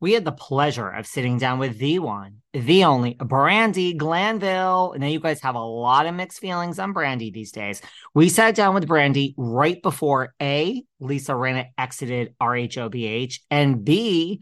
[0.00, 4.94] We had the pleasure of sitting down with the one, the only Brandi Glanville.
[4.96, 7.82] Now, you guys have a lot of mixed feelings on Brandi these days.
[8.14, 14.40] We sat down with Brandi right before A, Lisa Rinna exited RHOBH, and B,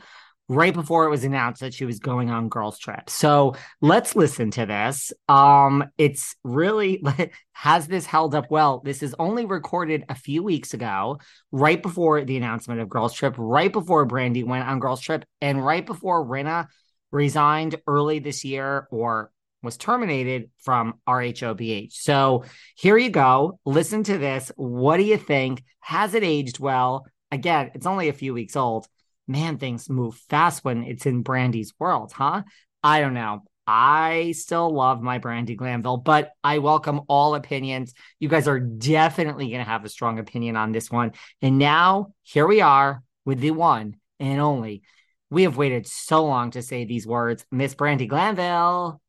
[0.49, 3.11] right before it was announced that she was going on girls trip.
[3.11, 5.13] So let's listen to this.
[5.29, 7.03] Um, it's really
[7.53, 8.81] has this held up well.
[8.85, 11.19] This is only recorded a few weeks ago,
[11.53, 15.65] right before the announcement of girls trip, right before Brandi went on girls trip, and
[15.65, 16.67] right before Rinna
[17.11, 19.31] resigned early this year or
[19.63, 21.93] was terminated from RHOBH.
[21.93, 22.45] So
[22.77, 23.59] here you go.
[23.65, 24.53] Listen to this.
[24.57, 25.63] What do you think?
[25.81, 27.07] Has it aged well?
[27.31, 28.87] Again, it's only a few weeks old
[29.29, 32.43] man, things move fast when it's in Brandi's world, huh?
[32.83, 33.43] I don't know.
[33.67, 37.93] I still love my Brandi Glanville, but I welcome all opinions.
[38.19, 41.13] You guys are definitely going to have a strong opinion on this one.
[41.43, 44.83] And now here we are with the one and only.
[45.29, 49.03] We have waited so long to say these words, Miss Brandi Glanville.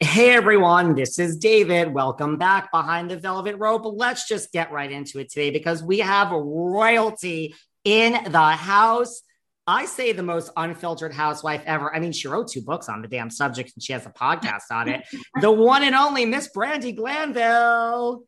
[0.00, 1.94] Hey everyone, this is David.
[1.94, 3.82] Welcome back behind the velvet rope.
[3.84, 7.54] Let's just get right into it today because we have royalty
[7.84, 9.22] in the house.
[9.68, 11.94] I say the most unfiltered housewife ever.
[11.94, 14.70] I mean, she wrote two books on the damn subject and she has a podcast
[14.70, 15.04] on it.
[15.40, 18.22] The one and only Miss Brandi Glanville.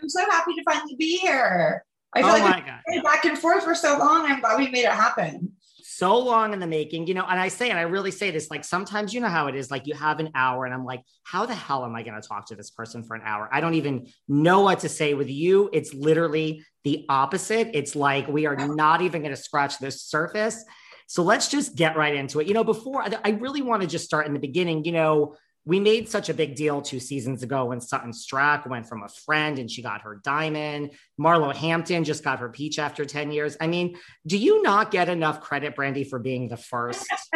[0.00, 1.84] I'm so happy to finally be here.
[2.14, 4.24] I feel oh like my been back and forth for so long.
[4.24, 5.52] I'm glad we made it happen.
[5.98, 8.52] So long in the making, you know, and I say, and I really say this,
[8.52, 11.02] like sometimes you know how it is, like you have an hour, and I'm like,
[11.24, 13.48] how the hell am I going to talk to this person for an hour?
[13.50, 15.68] I don't even know what to say with you.
[15.72, 17.70] It's literally the opposite.
[17.74, 20.64] It's like we are not even going to scratch the surface.
[21.08, 22.46] So let's just get right into it.
[22.46, 25.80] You know, before I really want to just start in the beginning, you know, we
[25.80, 29.58] made such a big deal two seasons ago when Sutton Stracke went from a friend
[29.58, 30.92] and she got her diamond.
[31.20, 33.56] Marlo Hampton just got her peach after 10 years.
[33.60, 37.06] I mean, do you not get enough credit, Brandi, for being the first?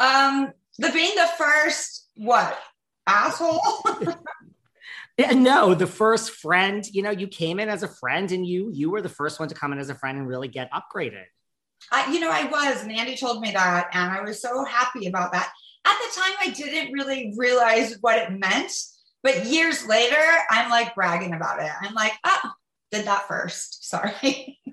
[0.00, 2.58] um, the being the first, what,
[3.06, 3.60] asshole?
[5.34, 8.90] No, the first friend, you know, you came in as a friend and you you
[8.90, 11.24] were the first one to come in as a friend and really get upgraded.
[11.90, 15.06] I, you know, I was, and Andy told me that, and I was so happy
[15.06, 15.52] about that.
[15.84, 18.72] At the time, I didn't really realize what it meant,
[19.22, 21.70] but years later, I'm like bragging about it.
[21.80, 22.50] I'm like, oh,
[22.90, 23.88] did that first.
[23.88, 24.58] Sorry.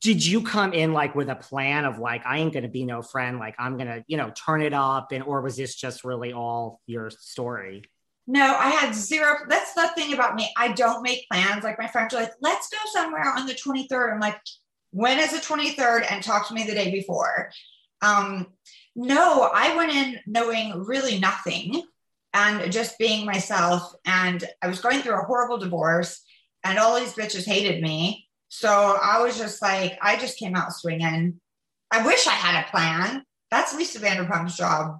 [0.00, 3.02] Did you come in like with a plan of like, I ain't gonna be no
[3.02, 6.32] friend, like I'm gonna, you know, turn it up, and or was this just really
[6.32, 7.84] all your story?
[8.30, 9.36] No, I had zero.
[9.48, 10.52] That's the thing about me.
[10.56, 11.64] I don't make plans.
[11.64, 14.12] Like my friends are like, let's go somewhere on the 23rd.
[14.12, 14.38] I'm like,
[14.90, 16.10] when is the 23rd?
[16.10, 17.50] And talk to me the day before.
[18.02, 18.48] Um,
[18.98, 21.84] no, I went in knowing really nothing
[22.34, 23.94] and just being myself.
[24.04, 26.20] And I was going through a horrible divorce,
[26.64, 28.26] and all these bitches hated me.
[28.48, 31.40] So I was just like, I just came out swinging.
[31.92, 33.22] I wish I had a plan.
[33.52, 34.98] That's Lisa Vanderpump's job.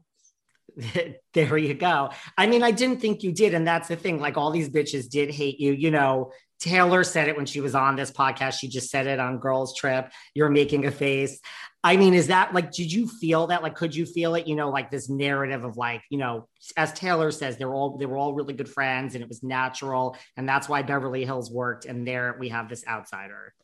[1.35, 2.11] there you go.
[2.37, 3.53] I mean, I didn't think you did.
[3.53, 4.21] And that's the thing.
[4.21, 5.73] Like, all these bitches did hate you.
[5.73, 8.58] You know, Taylor said it when she was on this podcast.
[8.58, 10.10] She just said it on Girls Trip.
[10.34, 11.40] You're making a face.
[11.84, 13.62] I mean, is that like, did you feel that?
[13.62, 14.49] Like, could you feel it?
[14.49, 18.06] You know, like this narrative of like, you know, as Taylor says, they're all they
[18.06, 21.84] were all really good friends, and it was natural, and that's why Beverly Hills worked.
[21.84, 23.54] And there we have this outsider.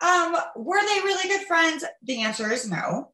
[0.00, 1.84] Um, were they really good friends?
[2.02, 3.12] The answer is no.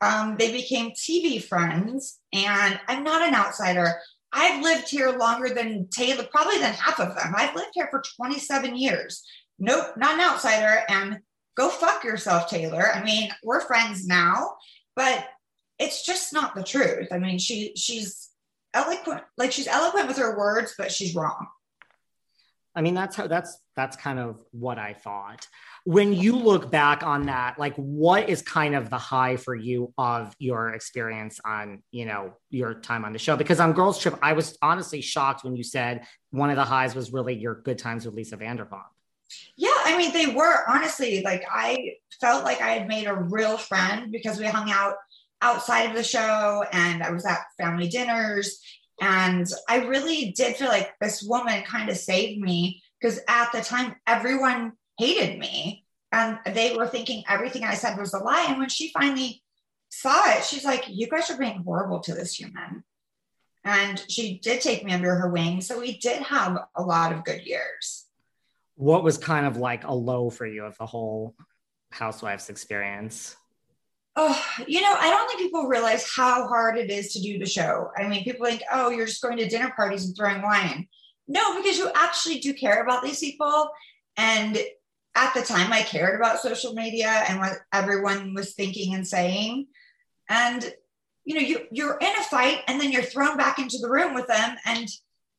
[0.00, 4.00] Um, they became TV friends, and I'm not an outsider.
[4.32, 7.34] I've lived here longer than Taylor, probably than half of them.
[7.36, 9.22] I've lived here for 27 years.
[9.58, 10.82] Nope, not an outsider.
[10.88, 11.20] And
[11.56, 12.90] go fuck yourself, Taylor.
[12.92, 14.54] I mean, we're friends now,
[14.96, 15.26] but
[15.78, 17.08] it's just not the truth.
[17.12, 18.30] I mean, she she's
[18.74, 21.46] eloquent, like she's eloquent with her words, but she's wrong.
[22.74, 25.46] I mean, that's how that's that's kind of what I thought.
[25.84, 29.92] When you look back on that, like what is kind of the high for you
[29.98, 33.36] of your experience on, you know, your time on the show?
[33.36, 36.94] Because on Girls Trip, I was honestly shocked when you said one of the highs
[36.94, 38.84] was really your good times with Lisa Vanderpump.
[39.56, 43.58] Yeah, I mean, they were honestly like I felt like I had made a real
[43.58, 44.94] friend because we hung out
[45.42, 48.60] outside of the show and I was at family dinners.
[49.02, 53.60] And I really did feel like this woman kind of saved me because at the
[53.60, 58.46] time, everyone hated me and they were thinking everything I said was a lie.
[58.48, 59.42] And when she finally
[59.88, 62.84] saw it, she's like, You guys are being horrible to this human.
[63.64, 65.60] And she did take me under her wing.
[65.60, 68.06] So we did have a lot of good years
[68.82, 71.36] what was kind of like a low for you of the whole
[71.90, 73.36] housewives experience?
[74.14, 77.46] Oh, you know, I don't think people realize how hard it is to do the
[77.46, 77.90] show.
[77.96, 80.86] I mean, people think, oh, you're just going to dinner parties and throwing wine.
[81.28, 83.70] No, because you actually do care about these people.
[84.18, 84.58] And
[85.14, 89.68] at the time, I cared about social media and what everyone was thinking and saying.
[90.28, 90.74] And,
[91.24, 94.12] you know, you, you're in a fight and then you're thrown back into the room
[94.12, 94.56] with them.
[94.66, 94.88] And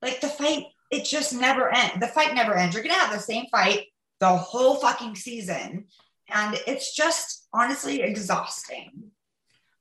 [0.01, 1.99] like the fight it just never ends.
[1.99, 2.75] The fight never ends.
[2.75, 3.87] You're gonna have the same fight
[4.19, 5.85] the whole fucking season.
[6.33, 9.11] And it's just honestly exhausting.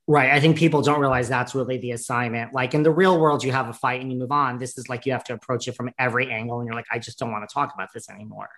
[0.05, 0.31] Right.
[0.31, 2.53] I think people don't realize that's really the assignment.
[2.53, 4.57] Like in the real world, you have a fight and you move on.
[4.57, 6.99] This is like you have to approach it from every angle, and you're like, I
[6.99, 8.49] just don't want to talk about this anymore.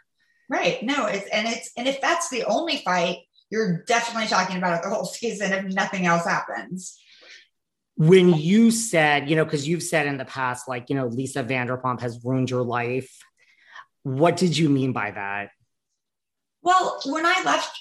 [0.49, 0.81] Right.
[0.81, 3.17] No, it's and it's and if that's the only fight,
[3.51, 6.99] you're definitely talking about it the whole season if nothing else happens
[7.97, 11.43] when you said, you know, because you've said in the past, like, you know, Lisa
[11.43, 13.09] Vanderpump has ruined your life.
[14.03, 15.51] What did you mean by that?
[16.61, 17.71] Well, when I left,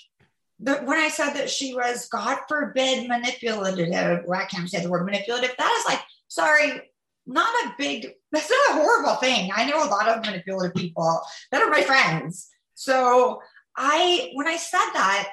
[0.64, 4.88] the, when I said that she was, God forbid, manipulative, well, I can't say the
[4.88, 5.54] word manipulative.
[5.58, 6.80] That is like, sorry,
[7.26, 9.50] not a big, that's not a horrible thing.
[9.54, 11.20] I know a lot of manipulative people
[11.52, 12.48] that are my friends.
[12.74, 13.40] So
[13.76, 15.28] I, when I said that,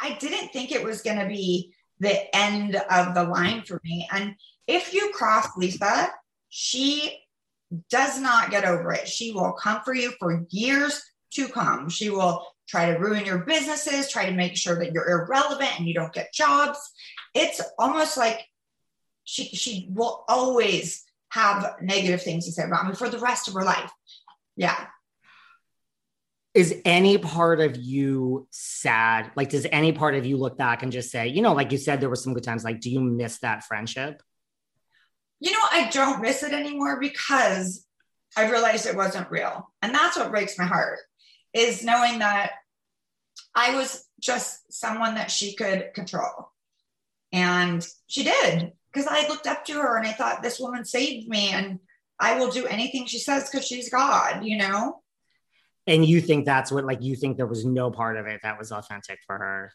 [0.00, 4.08] I didn't think it was going to be the end of the line for me.
[4.10, 4.34] And
[4.66, 6.10] if you cross Lisa,
[6.48, 7.18] she
[7.90, 9.06] does not get over it.
[9.06, 11.02] She will come for you for years
[11.34, 11.90] to come.
[11.90, 15.88] She will try to ruin your businesses, try to make sure that you're irrelevant and
[15.88, 16.78] you don't get jobs.
[17.34, 18.46] It's almost like
[19.24, 23.54] she she will always have negative things to say about me for the rest of
[23.54, 23.90] her life.
[24.56, 24.86] Yeah
[26.54, 29.30] is any part of you sad?
[29.36, 31.78] Like, does any part of you look back and just say, you know, like you
[31.78, 32.64] said, there were some good times.
[32.64, 34.22] Like, do you miss that friendship?
[35.38, 37.86] You know, I don't miss it anymore because
[38.36, 39.72] I realized it wasn't real.
[39.80, 40.98] And that's what breaks my heart
[41.54, 42.52] is knowing that
[43.54, 46.50] I was just someone that she could control.
[47.32, 51.28] And she did because I looked up to her and I thought, this woman saved
[51.28, 51.78] me and
[52.18, 55.00] I will do anything she says because she's God, you know?
[55.86, 58.58] and you think that's what like you think there was no part of it that
[58.58, 59.72] was authentic for her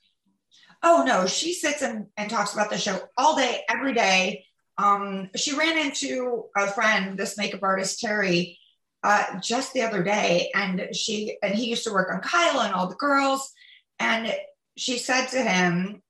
[0.84, 4.46] oh no she sits and, and talks about the show all day every day
[4.78, 8.60] um, she ran into a friend this makeup artist terry
[9.06, 12.74] uh, just the other day and she and he used to work on kyle and
[12.74, 13.52] all the girls
[14.00, 14.34] and
[14.78, 16.02] she said to him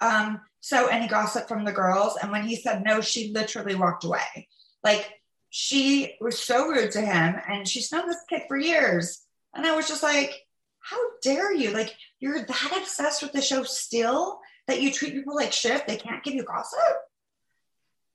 [0.00, 4.04] um, so any gossip from the girls and when he said no she literally walked
[4.04, 4.48] away
[4.82, 5.08] like
[5.50, 9.74] she was so rude to him and she's known this kid for years and I
[9.74, 10.32] was just like,
[10.80, 11.72] how dare you?
[11.72, 15.86] Like, you're that obsessed with the show still that you treat people like shit.
[15.86, 16.78] They can't give you gossip.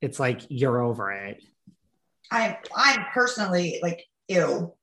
[0.00, 1.42] It's like you're over it.
[2.30, 4.74] I'm I'm personally like ew.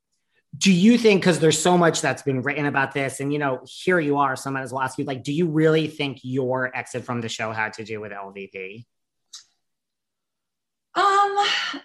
[0.55, 3.61] Do you think because there's so much that's been written about this, and you know,
[3.65, 6.19] here you are, so I might as well ask you, like, do you really think
[6.21, 8.85] your exit from the show had to do with LVP?
[10.95, 11.35] Um,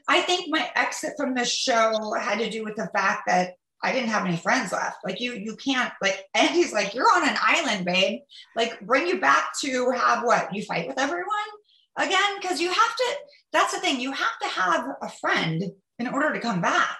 [0.07, 3.93] I think my exit from the show had to do with the fact that I
[3.93, 4.99] didn't have any friends left.
[5.03, 6.25] Like you, you can't like.
[6.35, 8.21] And he's like, "You're on an island, babe.
[8.55, 10.55] Like, bring you back to have what?
[10.55, 11.49] You fight with everyone
[11.97, 13.17] again because you have to.
[13.53, 13.99] That's the thing.
[13.99, 15.62] You have to have a friend
[15.99, 16.99] in order to come back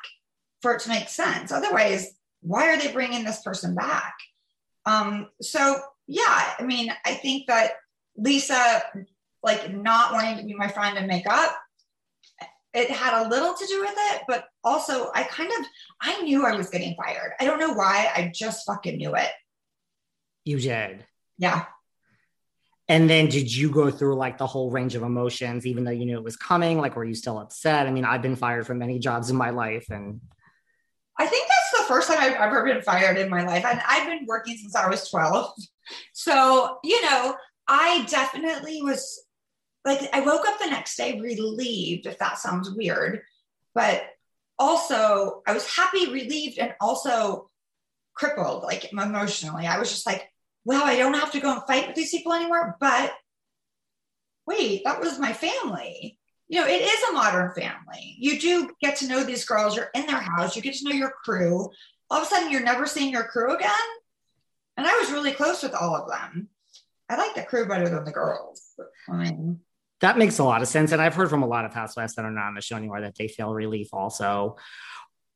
[0.62, 1.53] for it to make sense.
[1.53, 2.11] Otherwise,
[2.41, 4.15] why are they bringing this person back?
[4.87, 5.29] Um.
[5.41, 7.73] So yeah, I mean, I think that
[8.17, 8.83] Lisa,
[9.43, 11.55] like, not wanting to be my friend and make up
[12.75, 15.67] it had a little to do with it, but also I kind of
[16.00, 17.33] I knew I was getting fired.
[17.41, 18.11] I don't know why.
[18.15, 19.31] I just fucking knew it.
[20.45, 21.05] You did.
[21.38, 21.65] Yeah.
[22.88, 26.07] And then did you go through like the whole range of emotions, even though you
[26.07, 26.79] knew it was coming?
[26.79, 27.87] Like, were you still upset?
[27.87, 29.87] I mean, I've been fired from many jobs in my life.
[29.91, 30.21] And
[31.19, 33.65] I think that's the first time I've ever been fired in my life.
[33.65, 35.53] And I've been working since I was 12.
[36.13, 37.35] So, you know,
[37.67, 39.25] I definitely was
[39.85, 43.23] like I woke up the next day relieved, if that sounds weird,
[43.75, 44.03] but
[44.59, 47.51] also I was happy, relieved, and also
[48.15, 49.67] crippled, like emotionally.
[49.67, 50.31] I was just like,
[50.65, 52.77] wow, I don't have to go and fight with these people anymore.
[52.81, 53.13] But
[54.47, 56.18] wait, that was my family.
[56.49, 58.17] You know, it is a modern family.
[58.19, 60.95] You do get to know these girls, you're in their house, you get to know
[60.95, 61.71] your crew.
[62.11, 63.71] All of a sudden, you're never seeing your crew again.
[64.78, 66.49] And I was really close with all of them.
[67.09, 68.62] I like the crew better than the girls.
[69.09, 69.61] I mean,
[70.00, 70.93] that makes a lot of sense.
[70.93, 73.00] And I've heard from a lot of housewives that are not on the show anymore
[73.00, 74.57] that they feel relief also.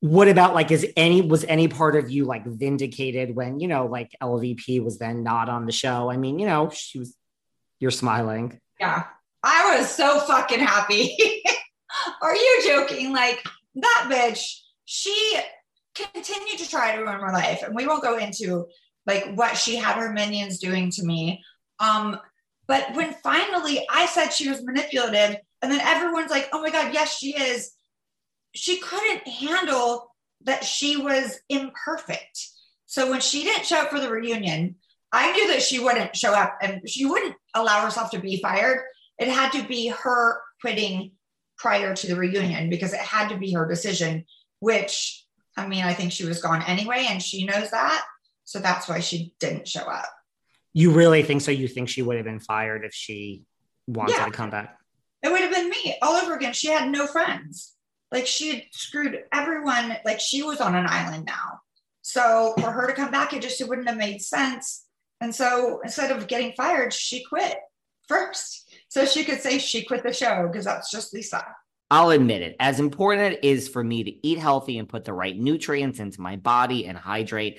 [0.00, 3.86] What about like is any was any part of you like vindicated when, you know,
[3.86, 6.10] like LVP was then not on the show?
[6.10, 7.16] I mean, you know, she was
[7.78, 8.60] you're smiling.
[8.78, 9.04] Yeah.
[9.42, 11.16] I was so fucking happy.
[12.22, 13.12] are you joking?
[13.12, 13.44] Like
[13.76, 15.36] that bitch, she
[15.94, 17.62] continued to try to ruin my life.
[17.62, 18.66] And we won't go into
[19.06, 21.42] like what she had her minions doing to me.
[21.80, 22.18] Um,
[22.66, 26.94] but when finally I said she was manipulative, and then everyone's like, oh my God,
[26.94, 27.72] yes, she is,
[28.54, 30.08] she couldn't handle
[30.44, 32.48] that she was imperfect.
[32.86, 34.76] So when she didn't show up for the reunion,
[35.12, 38.80] I knew that she wouldn't show up and she wouldn't allow herself to be fired.
[39.18, 41.12] It had to be her quitting
[41.58, 44.24] prior to the reunion because it had to be her decision,
[44.60, 45.24] which
[45.56, 48.04] I mean, I think she was gone anyway, and she knows that.
[48.44, 50.08] So that's why she didn't show up.
[50.72, 51.50] You really think so?
[51.50, 53.42] You think she would have been fired if she
[53.86, 54.24] wanted Yeah.
[54.24, 54.78] to come back?
[55.22, 56.54] It would have been me all over again.
[56.54, 57.74] She had no friends.
[58.10, 59.96] Like she had screwed everyone.
[60.04, 61.60] Like she was on an island now.
[62.00, 64.86] So for her to come back, it just it wouldn't have made sense.
[65.20, 67.56] And so instead of getting fired, she quit
[68.08, 68.61] first.
[68.92, 71.42] So she could say she quit the show because that's just Lisa.
[71.90, 75.14] I'll admit it, as important it is for me to eat healthy and put the
[75.14, 77.58] right nutrients into my body and hydrate,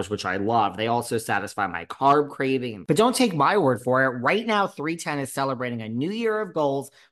[0.09, 0.77] which I love.
[0.77, 2.85] They also satisfy my carb craving.
[2.87, 4.19] But don't take my word for it.
[4.21, 6.91] Right now, 310 is celebrating a new year of goals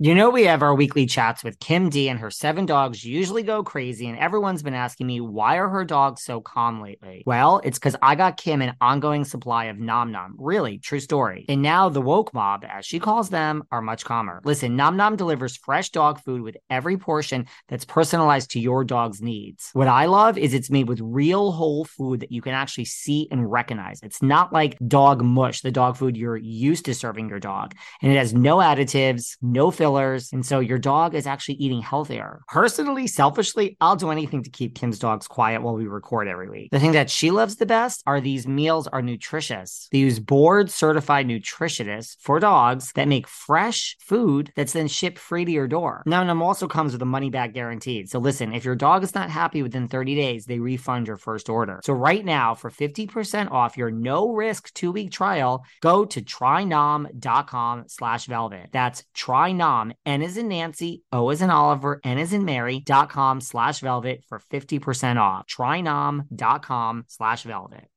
[0.00, 3.42] You know, we have our weekly chats with Kim D, and her seven dogs usually
[3.42, 4.06] go crazy.
[4.06, 7.24] And everyone's been asking me, why are her dogs so calm lately?
[7.26, 10.36] Well, it's because I got Kim an ongoing supply of Nom Nom.
[10.38, 11.46] Really, true story.
[11.48, 14.40] And now the woke mob, as she calls them, are much calmer.
[14.44, 19.20] Listen, Nom Nom delivers fresh dog food with every portion that's personalized to your dog's
[19.20, 19.70] needs.
[19.72, 23.26] What I love is it's made with real whole food that you can actually see
[23.32, 23.98] and recognize.
[24.04, 27.74] It's not like dog mush, the dog food you're used to serving your dog.
[28.00, 30.32] And it has no additives, no fillers fillers.
[30.34, 32.42] And so your dog is actually eating healthier.
[32.48, 36.68] Personally, selfishly, I'll do anything to keep Kim's dogs quiet while we record every week.
[36.72, 39.88] The thing that she loves the best are these meals are nutritious.
[39.90, 45.46] They use board certified nutritionists for dogs that make fresh food that's then shipped free
[45.46, 46.02] to your door.
[46.04, 48.10] Now, them also comes with a money back guaranteed.
[48.10, 51.48] So listen, if your dog is not happy within 30 days, they refund your first
[51.48, 51.80] order.
[51.82, 57.84] So right now, for 50% off your no risk two week trial, go to trynom.com
[57.86, 58.68] slash velvet.
[58.72, 63.80] That's trynom, N is in Nancy, O is in Oliver, N is in Mary.com slash
[63.80, 65.46] velvet for 50% off.
[65.46, 67.88] Trynom.com slash velvet.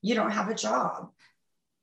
[0.03, 1.11] you don't have a job.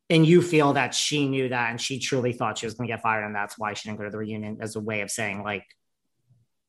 [0.09, 2.93] And you feel that she knew that and she truly thought she was going to
[2.93, 5.11] get fired and that's why she didn't go to the reunion as a way of
[5.11, 5.65] saying like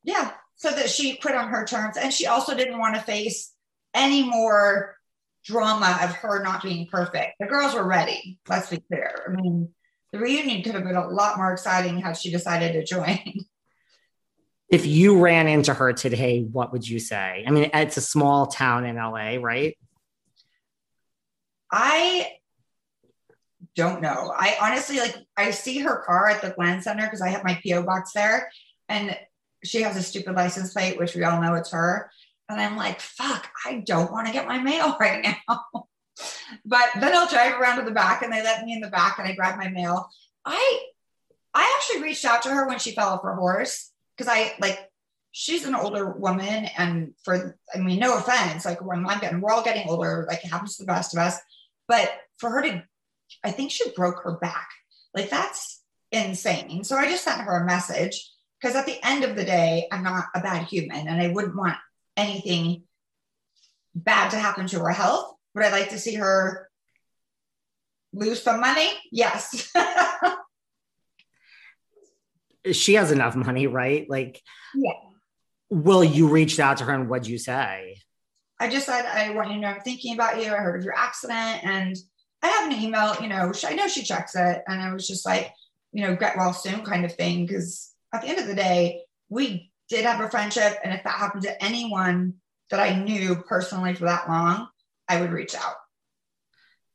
[0.02, 0.32] Yeah.
[0.56, 1.96] So that she quit on her terms.
[1.96, 3.52] And she also didn't want to face
[3.94, 4.96] any more
[5.44, 7.34] drama of her not being perfect.
[7.38, 8.40] The girls were ready.
[8.48, 9.24] Let's be clear.
[9.28, 9.68] I mean,
[10.12, 13.20] the reunion could have been a lot more exciting had she decided to join.
[14.68, 18.48] if you ran into her today what would you say i mean it's a small
[18.48, 19.78] town in la right
[21.70, 22.37] I
[23.78, 24.34] don't know.
[24.36, 27.60] I honestly like I see her car at the Glen Center because I have my
[27.64, 28.50] PO box there,
[28.88, 29.16] and
[29.64, 32.10] she has a stupid license plate, which we all know it's her.
[32.48, 35.86] And I'm like, fuck, I don't want to get my mail right now.
[36.64, 39.18] but then I'll drive around to the back, and they let me in the back,
[39.18, 40.08] and I grab my mail.
[40.44, 40.80] I
[41.54, 44.90] I actually reached out to her when she fell off her horse because I like
[45.30, 49.52] she's an older woman, and for I mean, no offense, like when I'm getting, we're
[49.52, 51.38] all getting older, like it happens to the best of us.
[51.86, 52.82] But for her to,
[53.44, 54.68] I think she broke her back.
[55.14, 56.84] Like that's insane.
[56.84, 60.02] So I just sent her a message because at the end of the day, I'm
[60.02, 61.76] not a bad human and I wouldn't want
[62.16, 62.84] anything
[63.94, 65.34] bad to happen to her health.
[65.54, 66.68] Would I like to see her
[68.12, 68.90] lose some money?
[69.12, 69.70] Yes.
[72.72, 74.42] she has enough money right like
[74.74, 74.92] Yeah.
[75.70, 77.96] will you reached out to her and what'd you say
[78.60, 80.52] I just said, I want you to know I'm thinking about you.
[80.52, 81.64] I heard of your accident.
[81.64, 81.96] And
[82.42, 84.62] I have an email, you know, I know she checks it.
[84.66, 85.52] And I was just like,
[85.92, 87.46] you know, get well soon kind of thing.
[87.48, 90.78] Cause at the end of the day, we did have a friendship.
[90.84, 92.34] And if that happened to anyone
[92.70, 94.68] that I knew personally for that long,
[95.08, 95.74] I would reach out.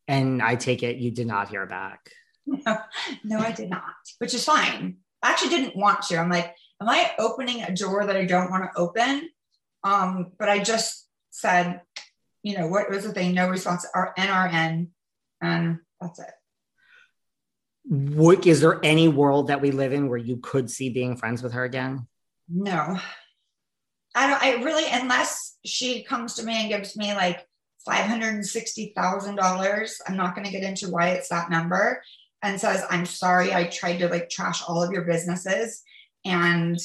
[0.07, 2.11] and i take it you did not hear back
[2.45, 2.77] No,
[3.23, 3.83] no, I did not,
[4.19, 4.97] which is fine.
[5.21, 6.17] I actually didn't want to.
[6.17, 9.29] I'm like, am I opening a door that I don't want to open?
[9.83, 11.81] Um, but I just said,
[12.43, 13.33] you know, what was the thing?
[13.33, 14.89] No response, or NRN,
[15.43, 16.33] and that's it.
[17.83, 21.43] what is there any world that we live in where you could see being friends
[21.43, 22.07] with her again
[22.49, 22.97] No,
[24.15, 24.43] I don't.
[24.43, 27.47] I really, unless she comes to me and gives me like
[27.85, 31.49] five hundred and sixty thousand dollars, I'm not going to get into why it's that
[31.49, 32.03] number,
[32.43, 35.81] and says, "I'm sorry, I tried to like trash all of your businesses,
[36.25, 36.77] and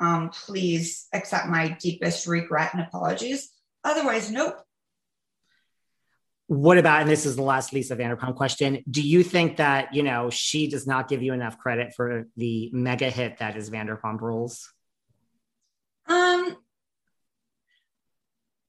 [0.00, 3.50] um, please accept my deepest regret and apologies."
[3.84, 4.56] Otherwise, nope.
[6.50, 10.02] What about and this is the last lisa vanderpump question do you think that you
[10.02, 14.20] know she does not give you enough credit for the mega hit that is vanderpump
[14.20, 14.72] rules
[16.08, 16.56] Um,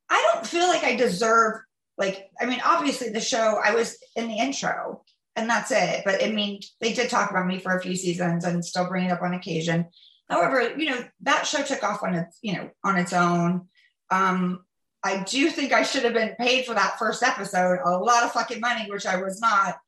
[0.09, 1.61] I don't feel like I deserve
[1.97, 5.03] like I mean, obviously the show I was in the intro,
[5.35, 6.01] and that's it.
[6.03, 9.05] But I mean, they did talk about me for a few seasons and still bring
[9.05, 9.85] it up on occasion.
[10.29, 13.67] However, you know, that show took off on its, you know, on its own.
[14.09, 14.65] Um,
[15.03, 18.31] I do think I should have been paid for that first episode a lot of
[18.31, 19.79] fucking money, which I was not.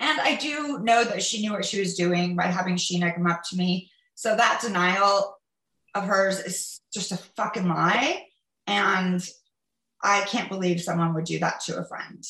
[0.00, 3.26] And I do know that she knew what she was doing by having Scheana come
[3.26, 3.90] up to me.
[4.14, 5.36] So that denial
[5.94, 8.24] of hers is just a fucking lie.
[8.66, 9.26] And
[10.02, 12.24] I can't believe someone would do that to a friend.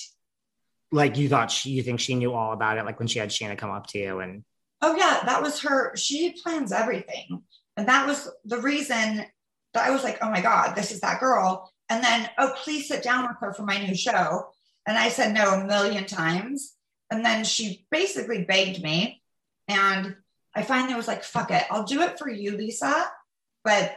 [0.91, 3.31] Like you thought she, you think she knew all about it, like when she had
[3.31, 4.45] Scheana come up to you and.
[4.83, 5.97] Oh yeah, that was her.
[5.97, 7.43] She plans everything,
[7.77, 9.25] and that was the reason
[9.75, 11.73] that I was like, oh my god, this is that girl.
[11.93, 14.47] And then, oh, please sit down with her for my new show.
[14.87, 16.75] And I said no a million times.
[17.11, 19.23] And then she basically begged me.
[19.69, 20.17] And
[20.55, 23.11] I finally was like, fuck it, I'll do it for you, Lisa.
[23.63, 23.95] But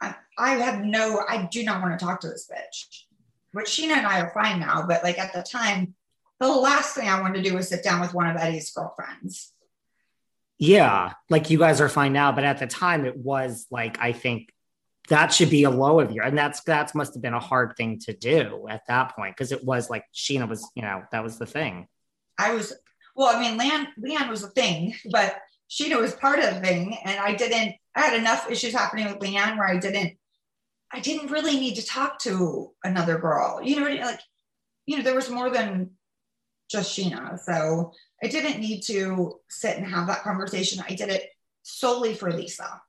[0.00, 3.02] I, I have no, I do not want to talk to this bitch.
[3.50, 5.94] Which Scheana and I are fine now, but like at the time,
[6.38, 9.52] the last thing I wanted to do was sit down with one of Eddie's girlfriends.
[10.58, 14.12] Yeah, like you guys are fine now, but at the time it was like I
[14.12, 14.53] think
[15.08, 17.74] that should be a low of your, and that's that must have been a hard
[17.76, 21.22] thing to do at that point because it was like scheana was, you know, that
[21.22, 21.86] was the thing.
[22.38, 22.72] I was
[23.14, 25.36] well, I mean, LeAnn, LeAnn was a thing, but
[25.70, 27.76] scheana was part of the thing, and I didn't.
[27.94, 30.14] I had enough issues happening with LeAnn where I didn't.
[30.92, 33.60] I didn't really need to talk to another girl.
[33.62, 34.20] You know, like,
[34.86, 35.90] you know, there was more than
[36.70, 40.82] just scheana so I didn't need to sit and have that conversation.
[40.88, 41.28] I did it
[41.62, 42.80] solely for Lisa.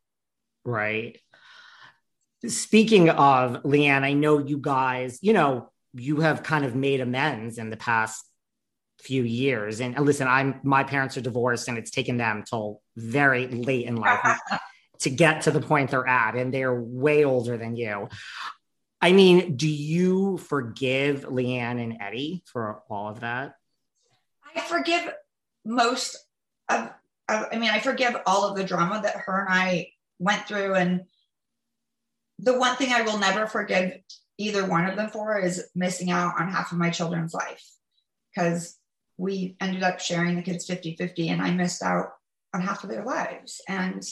[0.63, 1.19] Right.
[2.47, 7.57] Speaking of LeAnn, I know you guys, you know, you have kind of made amends
[7.57, 8.25] in the past
[9.01, 9.81] few years.
[9.81, 13.85] And uh, listen, I'm my parents are divorced and it's taken them till very late
[13.85, 14.39] in life
[14.99, 18.09] to get to the point they're at, and they're way older than you.
[19.01, 23.55] I mean, do you forgive LeAnn and Eddie for all of that?
[24.55, 25.11] I forgive
[25.65, 26.17] most
[26.69, 26.89] of,
[27.29, 30.75] of I mean, I forgive all of the drama that her and I went through.
[30.75, 31.01] And
[32.39, 33.99] the one thing I will never forgive
[34.37, 37.63] either one of them for is missing out on half of my children's life
[38.33, 38.77] because
[39.17, 42.09] we ended up sharing the kids 50 50 and I missed out
[42.53, 43.61] on half of their lives.
[43.67, 44.03] And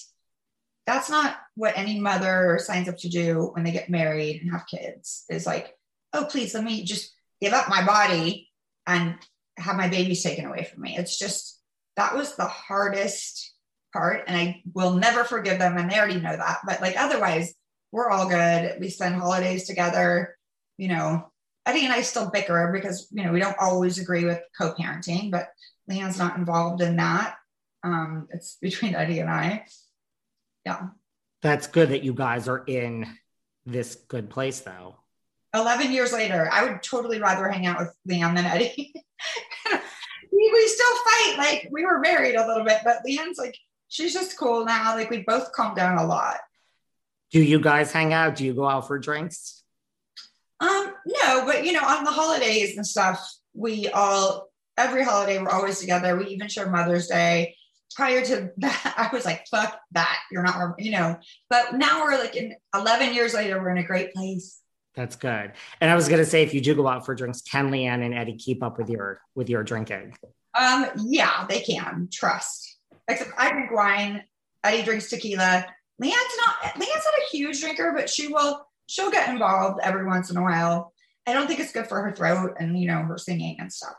[0.86, 4.68] that's not what any mother signs up to do when they get married and have
[4.68, 5.76] kids is like,
[6.14, 8.50] oh, please let me just give up my body
[8.86, 9.16] and
[9.58, 10.96] have my babies taken away from me.
[10.98, 11.60] It's just
[11.96, 13.54] that was the hardest
[13.94, 14.24] part.
[14.28, 15.78] And I will never forgive them.
[15.78, 16.60] And they already know that.
[16.66, 17.54] But like otherwise,
[17.94, 18.76] we're all good.
[18.80, 20.36] We spend holidays together.
[20.78, 21.32] You know,
[21.66, 25.50] Eddie and I still bicker because you know we don't always agree with co-parenting, but
[25.90, 27.36] LeAnn's not involved in that.
[27.84, 29.66] Um, it's between Eddie and I.
[30.66, 30.88] Yeah.
[31.42, 33.08] That's good that you guys are in
[33.66, 34.96] this good place though.
[35.54, 38.94] 11 years later, I would totally rather hang out with LeAnn than Eddie.
[40.32, 41.36] we, we still fight.
[41.38, 43.56] Like we were married a little bit, but LeAnn's like,
[43.88, 44.96] she's just cool now.
[44.96, 46.38] Like we both calmed down a lot.
[47.34, 48.36] Do you guys hang out?
[48.36, 49.64] Do you go out for drinks?
[50.60, 53.20] Um, no, but you know, on the holidays and stuff,
[53.56, 56.16] we all every holiday we're always together.
[56.16, 57.56] We even share Mother's Day.
[57.96, 60.20] Prior to that, I was like, fuck that.
[60.32, 61.18] You're not, you know.
[61.50, 64.60] But now we're like in 11 years later, we're in a great place.
[64.94, 65.54] That's good.
[65.82, 68.14] And I was gonna say, if you do go out for drinks, can LeAnn and
[68.14, 70.16] Eddie keep up with your with your drinking?
[70.54, 72.10] Um, yeah, they can.
[72.12, 72.78] Trust.
[73.08, 74.24] Except I drink wine.
[74.64, 75.66] Eddie drinks tequila.
[76.00, 76.78] LeAnn's not.
[76.78, 78.66] LeAnn's not a huge drinker, but she will.
[78.88, 80.94] She'll get involved every once in a while.
[81.26, 83.96] I don't think it's good for her throat and you know her singing and stuff.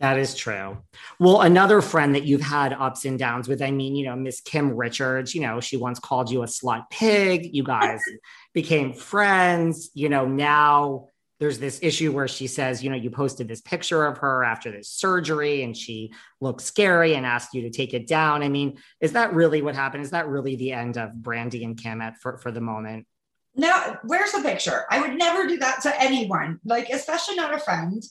[0.00, 0.78] That is true.
[1.20, 4.40] Well, another friend that you've had ups and downs with, I mean, you know, Miss
[4.40, 7.54] Kim Richards, you know, she once called you a slut pig.
[7.54, 8.00] You guys
[8.54, 9.90] became friends.
[9.94, 11.08] You know, now
[11.44, 14.72] there's this issue where she says, you know, you posted this picture of her after
[14.72, 18.42] this surgery and she looked scary and asked you to take it down.
[18.42, 20.04] I mean, is that really what happened?
[20.04, 23.06] Is that really the end of Brandi and Kim at for, for the moment?
[23.54, 24.86] No, where's the picture?
[24.90, 28.02] I would never do that to anyone, like especially not a friend.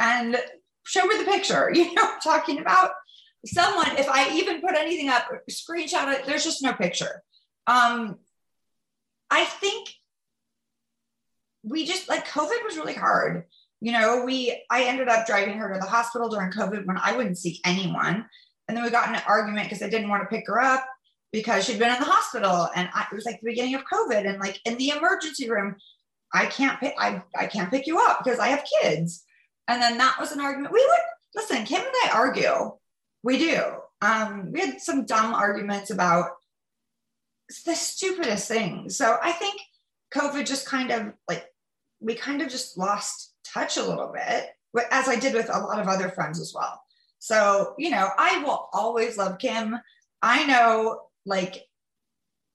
[0.00, 0.36] And
[0.84, 1.70] show me the picture.
[1.74, 2.90] You know talking about?
[3.46, 7.22] Someone, if I even put anything up, screenshot it, there's just no picture.
[7.68, 8.16] Um,
[9.30, 9.90] I think
[11.62, 13.44] we just like COVID was really hard.
[13.80, 17.16] You know, we I ended up driving her to the hospital during COVID when I
[17.16, 18.26] wouldn't see anyone.
[18.68, 20.86] And then we got in an argument because I didn't want to pick her up
[21.32, 24.28] because she'd been in the hospital and I, it was like the beginning of COVID
[24.28, 25.76] and like in the emergency room,
[26.32, 29.24] I can't pick I, I can't pick you up because I have kids.
[29.68, 30.72] And then that was an argument.
[30.72, 31.00] We would
[31.34, 32.72] listen, Kim and I argue.
[33.22, 33.62] We do.
[34.02, 36.30] Um, we had some dumb arguments about
[37.66, 38.96] the stupidest things.
[38.96, 39.60] So I think
[40.14, 41.46] COVID just kind of like
[42.00, 44.48] we kind of just lost touch a little bit,
[44.90, 46.82] as I did with a lot of other friends as well.
[47.18, 49.76] So, you know, I will always love Kim.
[50.22, 51.66] I know like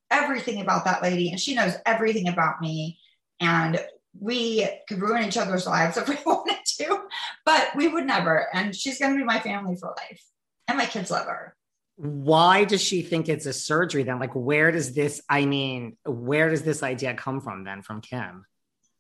[0.10, 3.00] everything about that lady, and she knows everything about me.
[3.40, 3.80] And
[4.20, 7.04] we could ruin each other's lives if we wanted to,
[7.46, 8.48] but we would never.
[8.54, 10.24] And she's going to be my family for life.
[10.68, 11.56] And my kids love her.
[11.98, 14.20] Why does she think it's a surgery then?
[14.20, 18.46] Like, where does this, I mean, where does this idea come from then from Kim?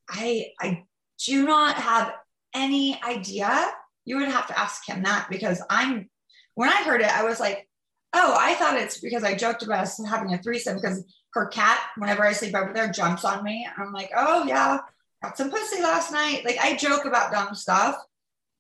[0.09, 0.83] I, I
[1.25, 2.13] do not have
[2.53, 3.71] any idea.
[4.05, 6.09] You would have to ask him that because I'm,
[6.55, 7.67] when I heard it, I was like,
[8.13, 11.79] oh, I thought it's because I joked about us having a threesome because her cat,
[11.97, 13.67] whenever I sleep over there, jumps on me.
[13.77, 14.79] I'm like, oh, yeah,
[15.21, 16.45] got some pussy last night.
[16.45, 17.97] Like I joke about dumb stuff,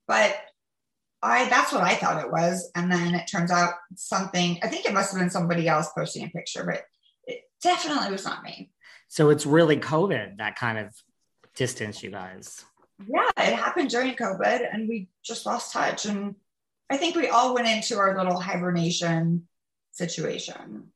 [0.07, 0.35] but
[1.21, 2.69] I that's what I thought it was.
[2.75, 6.25] And then it turns out something, I think it must have been somebody else posting
[6.25, 6.83] a picture, but
[7.25, 8.71] it definitely was not me.
[9.07, 10.93] So it's really COVID that kind of
[11.55, 12.65] distance you guys.
[13.07, 16.05] Yeah, it happened during COVID and we just lost touch.
[16.05, 16.35] And
[16.89, 19.47] I think we all went into our little hibernation
[19.91, 20.91] situation.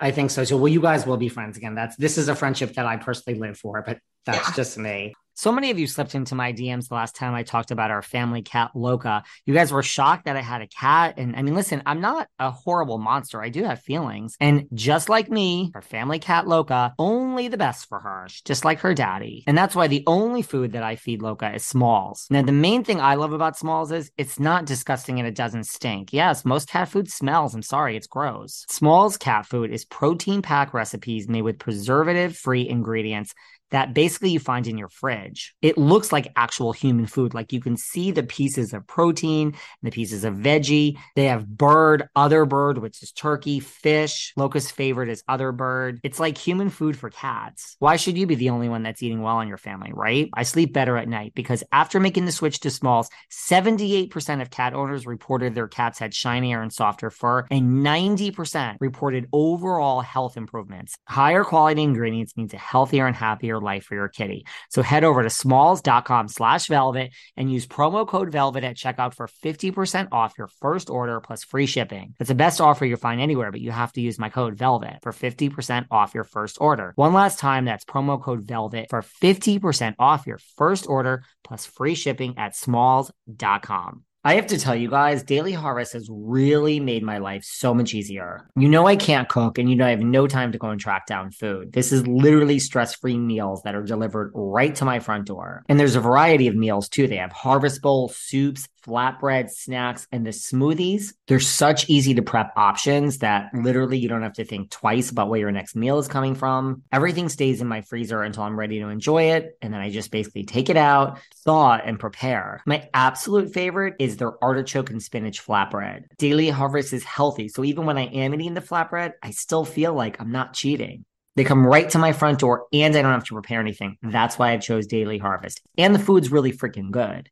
[0.00, 0.56] I think so too.
[0.56, 1.74] Well, you guys will be friends again.
[1.74, 4.54] That's this is a friendship that I personally live for, but that's yeah.
[4.54, 5.14] just me.
[5.34, 8.02] So many of you slipped into my DMs the last time I talked about our
[8.02, 9.24] family cat Loca.
[9.44, 11.14] You guys were shocked that I had a cat.
[11.16, 13.42] And I mean, listen, I'm not a horrible monster.
[13.42, 14.36] I do have feelings.
[14.38, 18.80] And just like me, our family cat Loca, only the best for her, just like
[18.80, 19.42] her daddy.
[19.48, 22.28] And that's why the only food that I feed Loca is Smalls.
[22.30, 25.66] Now, the main thing I love about Smalls is it's not disgusting and it doesn't
[25.66, 26.12] stink.
[26.12, 27.54] Yes, most cat food smells.
[27.54, 28.64] I'm sorry, it's gross.
[28.68, 33.34] Smalls cat food is protein pack recipes made with preservative free ingredients
[33.70, 35.54] that basically you find in your fridge.
[35.60, 37.34] It looks like actual human food.
[37.34, 40.96] Like you can see the pieces of protein and the pieces of veggie.
[41.16, 44.32] They have bird, other bird, which is turkey, fish.
[44.36, 46.00] Loca's favorite is other bird.
[46.02, 47.76] It's like human food for cats.
[47.78, 50.30] Why should you be the only one that's eating well in your family, right?
[50.34, 54.74] I sleep better at night because after making the switch to smalls, 78% of cat
[54.74, 60.96] owners reported their cats had shinier and softer fur, and 90% reported overall health improvements.
[61.08, 64.46] Higher quality ingredients means a healthier and happier life for your kitty.
[64.70, 69.28] So head over to smalls.com slash velvet and use promo code velvet at checkout for
[69.28, 72.14] 50% off your first order plus free shipping.
[72.18, 74.98] That's the best offer you'll find anywhere, but you have to use my code velvet
[75.02, 76.92] for 50% off your first order.
[76.96, 81.94] One last time, that's promo code velvet for 50% off your first order plus free
[81.94, 84.04] shipping at smalls.com.
[84.26, 87.92] I have to tell you guys, Daily Harvest has really made my life so much
[87.92, 88.48] easier.
[88.56, 90.80] You know, I can't cook and you know, I have no time to go and
[90.80, 91.74] track down food.
[91.74, 95.62] This is literally stress free meals that are delivered right to my front door.
[95.68, 97.06] And there's a variety of meals too.
[97.06, 101.14] They have harvest bowl, soups, flatbread, snacks, and the smoothies.
[101.26, 105.28] They're such easy to prep options that literally you don't have to think twice about
[105.28, 106.82] where your next meal is coming from.
[106.92, 109.56] Everything stays in my freezer until I'm ready to enjoy it.
[109.62, 112.62] And then I just basically take it out, thaw, and prepare.
[112.66, 116.04] My absolute favorite is their artichoke and spinach flatbread.
[116.18, 117.48] Daily Harvest is healthy.
[117.48, 121.04] So even when I am eating the flatbread, I still feel like I'm not cheating.
[121.36, 123.98] They come right to my front door and I don't have to prepare anything.
[124.02, 125.60] That's why I chose Daily Harvest.
[125.76, 127.28] And the food's really freaking good.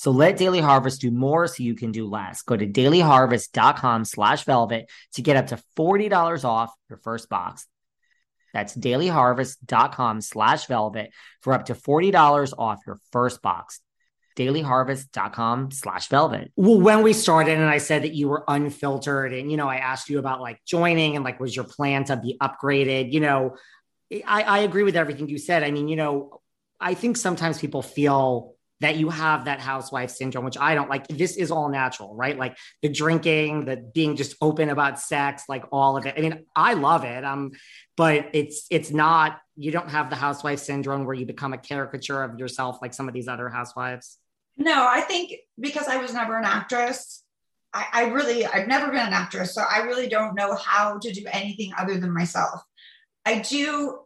[0.00, 2.40] So let Daily Harvest do more so you can do less.
[2.40, 7.66] Go to dailyharvest.com slash velvet to get up to $40 off your first box.
[8.54, 11.10] That's dailyharvest.com slash velvet
[11.42, 13.80] for up to $40 off your first box.
[14.36, 16.50] Dailyharvest.com slash velvet.
[16.56, 19.76] Well, when we started and I said that you were unfiltered and, you know, I
[19.76, 23.12] asked you about like joining and like, was your plan to be upgraded?
[23.12, 23.56] You know,
[24.10, 25.62] I, I agree with everything you said.
[25.62, 26.40] I mean, you know,
[26.80, 31.06] I think sometimes people feel that you have that housewife syndrome, which I don't like.
[31.08, 32.36] This is all natural, right?
[32.36, 36.14] Like the drinking, the being just open about sex, like all of it.
[36.16, 37.24] I mean, I love it.
[37.24, 37.52] Um,
[37.96, 39.38] but it's it's not.
[39.56, 43.08] You don't have the housewife syndrome where you become a caricature of yourself like some
[43.08, 44.16] of these other housewives.
[44.56, 47.22] No, I think because I was never an actress,
[47.74, 51.12] I, I really I've never been an actress, so I really don't know how to
[51.12, 52.62] do anything other than myself.
[53.26, 53.98] I do.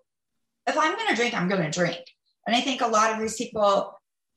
[0.67, 2.01] If I'm going to drink, I'm going to drink.
[2.47, 3.94] And I think a lot of these people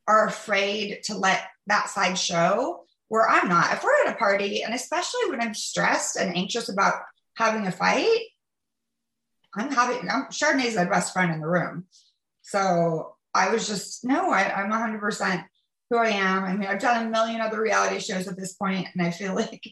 [0.08, 3.74] are afraid to let that side show where I'm not.
[3.74, 6.96] If we're at a party, and especially when I'm stressed and anxious about
[7.36, 8.20] having a fight,
[9.56, 11.86] I'm having, I'm, Chardonnay's my best friend in the room.
[12.41, 15.46] So I was just, no, I, I'm 100%
[15.89, 16.43] who I am.
[16.43, 19.36] I mean, I've done a million other reality shows at this point, and I feel
[19.36, 19.63] like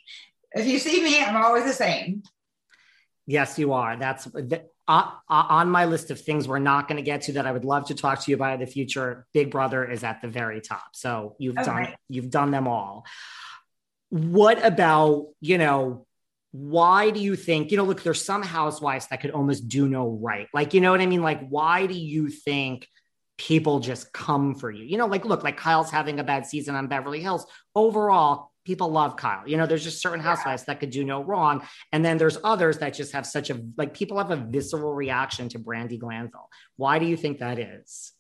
[0.53, 2.23] if you see me, I'm always the same.
[3.27, 3.97] Yes, you are.
[3.97, 4.27] That's
[4.87, 7.65] uh, on my list of things we're not going to get to that I would
[7.65, 9.25] love to talk to you about in the future.
[9.33, 10.89] Big Brother is at the very top.
[10.93, 11.65] So you've okay.
[11.65, 13.05] done you've done them all.
[14.09, 16.05] What about, you know,
[16.51, 20.07] why do you think, you know, look, there's some housewives that could almost do no
[20.21, 20.47] right.
[20.53, 21.21] Like, you know what I mean?
[21.21, 22.87] Like, why do you think
[23.37, 24.85] people just come for you?
[24.85, 27.45] You know, like, look, like Kyle's having a bad season on Beverly Hills.
[27.73, 29.47] Overall, people love Kyle.
[29.47, 31.65] You know, there's just certain housewives that could do no wrong.
[31.91, 35.47] And then there's others that just have such a, like, people have a visceral reaction
[35.49, 36.49] to Brandi Glanville.
[36.75, 38.11] Why do you think that is?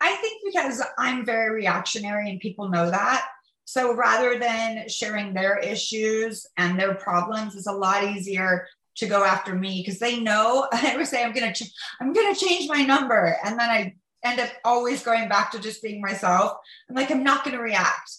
[0.00, 3.26] I think because I'm very reactionary and people know that.
[3.64, 8.66] So rather than sharing their issues and their problems, it's a lot easier
[8.96, 12.34] to go after me because they know I would say I'm gonna ch- I'm gonna
[12.34, 16.52] change my number, and then I end up always going back to just being myself.
[16.88, 18.10] I'm like I'm not gonna react,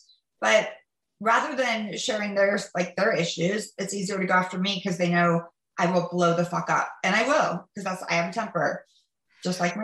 [0.41, 0.69] but
[1.25, 5.09] rather than sharing their like their issues, it's easier to go after me because they
[5.09, 5.41] know
[5.77, 8.85] I will blow the fuck up, and I will because that's I have a temper,
[9.43, 9.83] just like my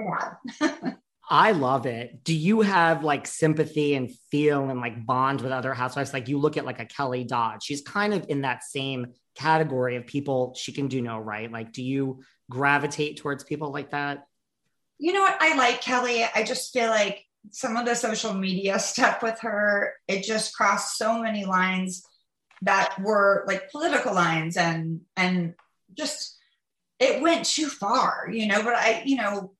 [0.61, 0.97] dad.
[1.29, 2.23] I love it.
[2.25, 6.13] Do you have like sympathy and feel and like bond with other housewives?
[6.13, 9.95] Like you look at like a Kelly Dodd, she's kind of in that same category
[9.95, 11.51] of people she can do no right.
[11.51, 14.25] Like, do you gravitate towards people like that?
[14.99, 15.37] You know what?
[15.39, 16.23] I like Kelly.
[16.23, 20.97] I just feel like some of the social media stuff with her, it just crossed
[20.97, 22.03] so many lines
[22.63, 25.55] that were like political lines and and
[25.97, 26.37] just
[26.99, 28.61] it went too far, you know.
[28.63, 29.53] But I, you know,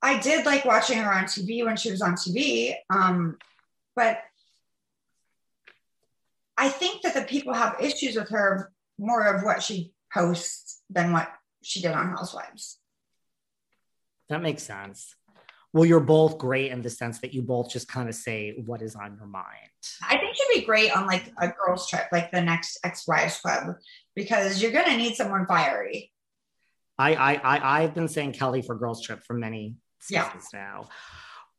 [0.00, 2.74] I did like watching her on TV when she was on TV.
[2.88, 3.36] Um,
[3.96, 4.22] but
[6.56, 11.12] I think that the people have issues with her more of what she posts than
[11.12, 11.28] what
[11.62, 12.78] she did on Housewives.
[14.28, 15.16] That makes sense.
[15.72, 18.82] Well, you're both great in the sense that you both just kind of say what
[18.82, 19.70] is on your mind.
[20.02, 23.38] I think you'd be great on like a girls' trip, like the next Ex Wives
[23.38, 23.76] Club,
[24.16, 26.12] because you're gonna need someone fiery.
[26.98, 29.76] I I, I I've been saying Kelly for girls' trip for many
[30.08, 30.32] yeah.
[30.52, 30.88] now.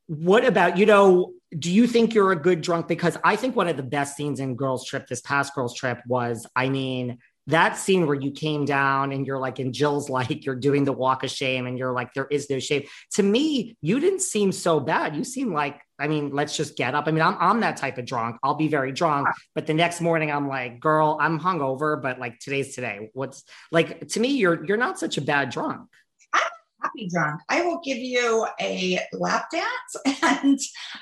[0.07, 2.89] What about, you know, do you think you're a good drunk?
[2.89, 6.01] Because I think one of the best scenes in Girls Trip, this past Girls Trip,
[6.05, 7.19] was, I mean,
[7.51, 10.91] that scene where you came down and you're like, and Jill's like, you're doing the
[10.93, 12.83] walk of shame and you're like, there is no shame.
[13.13, 15.15] To me, you didn't seem so bad.
[15.15, 17.07] You seem like, I mean, let's just get up.
[17.07, 18.37] I mean, I'm, I'm that type of drunk.
[18.43, 22.39] I'll be very drunk, but the next morning I'm like, girl, I'm hungover, but like
[22.39, 23.09] today's today.
[23.13, 25.87] What's like, to me, you're, you're not such a bad drunk
[26.33, 26.41] I'm
[26.81, 27.41] happy drunk.
[27.49, 30.59] I will give you a lap dance and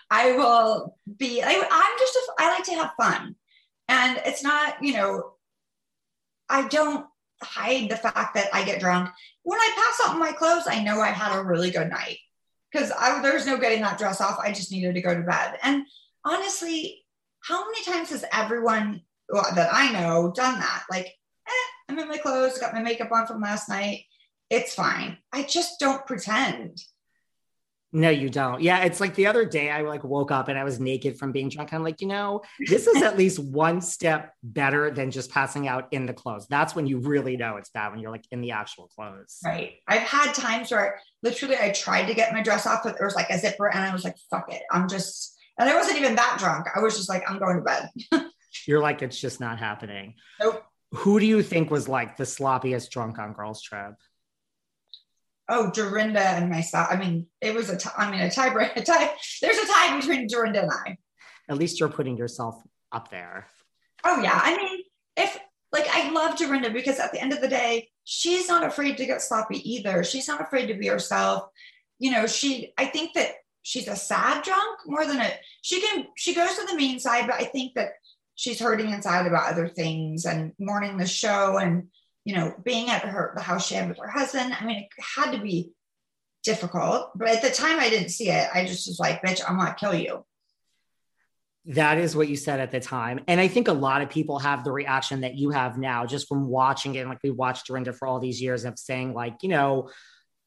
[0.10, 3.36] I will be, I, I'm just, a, I like to have fun.
[3.88, 5.34] And it's not, you know,
[6.50, 7.06] I don't
[7.42, 9.10] hide the fact that I get drunk.
[9.44, 12.18] When I pass out my clothes, I know I had a really good night
[12.72, 14.40] because there's no getting that dress off.
[14.40, 15.58] I just needed to go to bed.
[15.64, 15.84] And
[16.26, 17.02] honestly,
[17.42, 20.84] how many times has everyone well, that I know done that?
[20.90, 21.08] Like,
[21.48, 24.04] eh, I'm in my clothes, got my makeup on from last night
[24.50, 25.18] it's fine.
[25.32, 26.82] I just don't pretend.
[27.92, 28.62] No, you don't.
[28.62, 31.32] Yeah, it's like the other day I like woke up and I was naked from
[31.32, 31.74] being drunk.
[31.74, 35.88] I'm like, you know, this is at least one step better than just passing out
[35.92, 36.46] in the clothes.
[36.48, 39.40] That's when you really know it's bad when you're like in the actual clothes.
[39.44, 39.78] Right.
[39.88, 43.16] I've had times where literally I tried to get my dress off, but there was
[43.16, 44.62] like a zipper and I was like, fuck it.
[44.72, 46.68] I'm just, and I wasn't even that drunk.
[46.76, 47.90] I was just like, I'm going to bed.
[48.68, 50.14] you're like, it's just not happening.
[50.40, 50.64] Nope.
[50.92, 53.96] Who do you think was like the sloppiest drunk on Girls Trip?
[55.50, 56.88] Oh, Dorinda and myself.
[56.90, 57.92] I mean, it was a tie.
[57.98, 58.48] I mean, a tie.
[58.76, 59.12] A tie.
[59.42, 60.98] There's a tie between Dorinda and I.
[61.50, 63.48] At least you're putting yourself up there.
[64.04, 64.40] Oh yeah.
[64.42, 64.84] I mean,
[65.18, 65.38] if
[65.72, 69.06] like I love Dorinda because at the end of the day, she's not afraid to
[69.06, 70.04] get sloppy either.
[70.04, 71.50] She's not afraid to be herself.
[71.98, 72.74] You know, she.
[72.78, 73.32] I think that
[73.64, 75.32] she's a sad drunk more than a.
[75.62, 76.08] She can.
[76.16, 77.94] She goes to the mean side, but I think that
[78.36, 81.90] she's hurting inside about other things and mourning the show and
[82.26, 84.54] you know, being at her the house she had with her husband.
[84.60, 85.72] I mean, it had to be
[86.44, 88.50] difficult, but at the time I didn't see it.
[88.54, 90.26] I just was like, bitch, I'm gonna kill you.
[91.66, 93.20] That is what you said at the time.
[93.28, 96.28] And I think a lot of people have the reaction that you have now just
[96.28, 97.08] from watching it.
[97.08, 99.90] Like we watched Dorinda for all these years of saying, like, you know,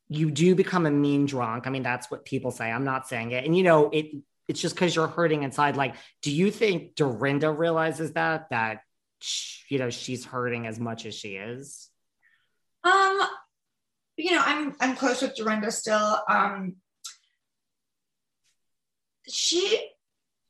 [0.09, 1.67] you do become a mean drunk.
[1.67, 2.71] I mean, that's what people say.
[2.71, 3.45] I'm not saying it.
[3.45, 4.07] And you know, it
[4.49, 5.77] it's just because you're hurting inside.
[5.77, 8.81] Like, do you think Dorinda realizes that that
[9.69, 11.89] you know she's hurting as much as she is?
[12.85, 13.21] Um,
[14.17, 16.19] you know, I'm I'm close with Dorinda still.
[16.29, 16.77] Um,
[19.29, 19.91] she,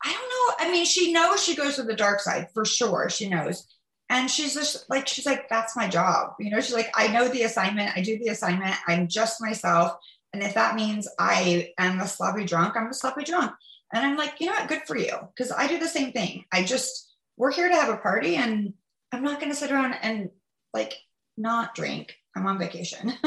[0.03, 0.67] I don't know.
[0.67, 3.09] I mean, she knows she goes to the dark side for sure.
[3.11, 3.67] She knows,
[4.09, 6.35] and she's just like she's like that's my job.
[6.41, 7.97] You know, she's like I know the assignment.
[7.97, 8.75] I do the assignment.
[8.87, 9.97] I'm just myself.
[10.33, 13.53] And if that means I am a sloppy drunk, I'm a sloppy drunk.
[13.93, 14.69] And I'm like, you know what?
[14.69, 15.15] Good for you.
[15.37, 16.45] Because I do the same thing.
[16.51, 18.75] I just we're here to have a party and
[19.13, 20.31] I'm not going to sit around and
[20.73, 20.95] like
[21.37, 22.15] not drink.
[22.37, 23.13] I'm on vacation.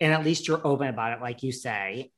[0.00, 2.10] and at least you're open about it, like you say.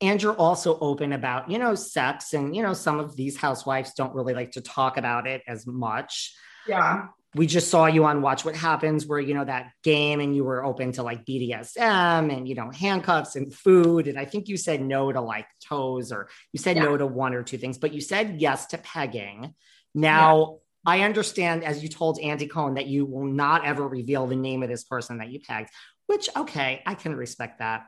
[0.00, 2.32] And you're also open about, you know, sex.
[2.32, 5.66] And, you know, some of these housewives don't really like to talk about it as
[5.66, 6.34] much.
[6.66, 7.08] Yeah.
[7.34, 10.42] We just saw you on Watch What Happens, where, you know, that game and you
[10.42, 14.08] were open to like BDSM and, you know, handcuffs and food.
[14.08, 16.84] And I think you said no to like toes or you said yeah.
[16.84, 19.54] no to one or two things, but you said yes to pegging
[19.94, 20.56] Now, yeah.
[20.86, 24.62] I understand, as you told Andy Cohen, that you will not ever reveal the name
[24.62, 25.70] of this person that you pegged,
[26.06, 27.86] which, okay, I can respect that.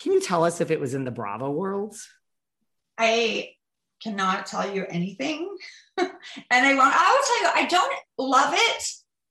[0.00, 1.96] Can you tell us if it was in the Bravo world?
[2.98, 3.50] I
[4.02, 5.56] cannot tell you anything.
[5.98, 6.10] and
[6.50, 8.84] I won't, I will tell you, I don't love it.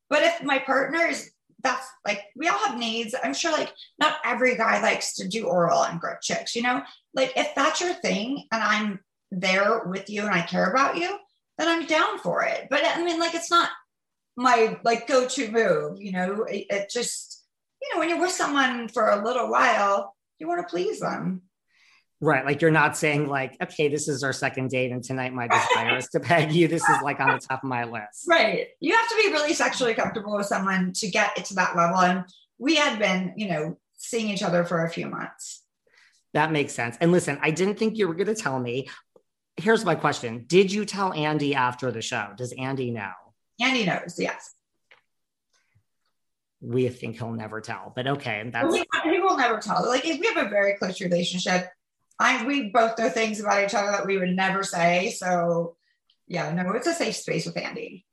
[0.09, 1.31] But if my partner is,
[1.61, 3.15] that's like, we all have needs.
[3.23, 6.81] I'm sure like not every guy likes to do oral and grip chicks, you know?
[7.13, 8.99] Like if that's your thing and I'm
[9.31, 11.17] there with you and I care about you,
[11.57, 12.67] then I'm down for it.
[12.69, 13.69] But I mean, like, it's not
[14.37, 17.43] my like go-to move, you know, it, it just,
[17.81, 21.43] you know, when you're with someone for a little while, you want to please them.
[22.21, 22.45] Right.
[22.45, 25.97] Like you're not saying like, okay, this is our second date and tonight my desire
[25.97, 26.67] is to peg you.
[26.67, 28.25] This is like on the top of my list.
[28.27, 28.67] Right.
[28.79, 31.99] You have to be really sexually comfortable with someone to get it to that level.
[31.99, 32.23] And
[32.57, 35.63] we had been, you know, seeing each other for a few months.
[36.33, 36.97] That makes sense.
[36.99, 38.89] And listen, I didn't think you were going to tell me.
[39.57, 40.45] Here's my question.
[40.47, 42.29] Did you tell Andy after the show?
[42.35, 43.11] Does Andy know?
[43.61, 44.53] Andy knows, yes.
[46.61, 48.49] We think he'll never tell, but okay.
[48.51, 49.87] That's he, he will never tell.
[49.87, 51.69] Like we have a very close relationship
[52.19, 55.11] I we both know things about each other that we would never say.
[55.11, 55.75] So
[56.27, 58.05] yeah, no, it's a safe space with Andy.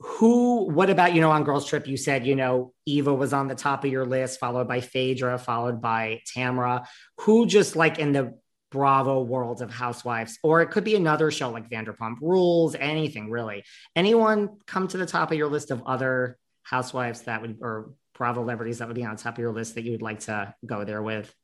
[0.00, 3.48] Who, what about, you know, on Girls Trip, you said, you know, Eva was on
[3.48, 6.86] the top of your list, followed by Phaedra, followed by Tamra.
[7.20, 8.38] Who just like in the
[8.70, 13.64] Bravo world of housewives, or it could be another show like Vanderpump Rules, anything really.
[13.96, 18.42] Anyone come to the top of your list of other housewives that would, or Bravo
[18.42, 20.84] celebrities that would be on top of your list that you would like to go
[20.84, 21.34] there with?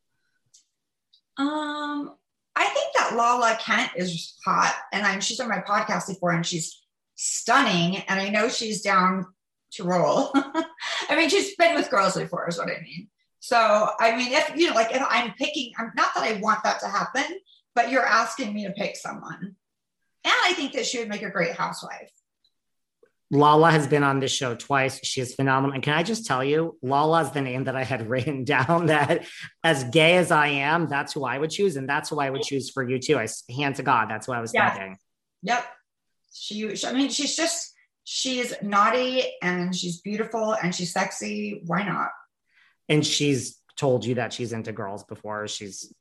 [1.38, 2.14] Um,
[2.54, 6.46] I think that Lala Kent is hot, and I'm she's on my podcast before, and
[6.46, 6.82] she's
[7.14, 9.26] stunning, and I know she's down
[9.72, 10.30] to roll.
[10.34, 13.08] I mean, she's been with girls before, is what I mean.
[13.46, 16.64] So, I mean, if you know, like if I'm picking, I'm not that I want
[16.64, 17.22] that to happen,
[17.76, 21.30] but you're asking me to pick someone, and I think that she would make a
[21.30, 22.10] great housewife.
[23.30, 24.98] Lala has been on this show twice.
[25.04, 25.74] She is phenomenal.
[25.74, 29.26] And can I just tell you, Lala's the name that I had written down that
[29.62, 31.76] as gay as I am, that's who I would choose.
[31.76, 33.16] And that's who I would choose for you too.
[33.16, 34.10] I hand to God.
[34.10, 34.70] That's what I was yeah.
[34.70, 34.96] thinking.
[35.42, 35.64] Yep.
[36.32, 37.72] She, I mean, she's just,
[38.02, 41.62] she's naughty and she's beautiful and she's sexy.
[41.64, 42.10] Why not?
[42.88, 45.48] And she's told you that she's into girls before.
[45.48, 45.92] She's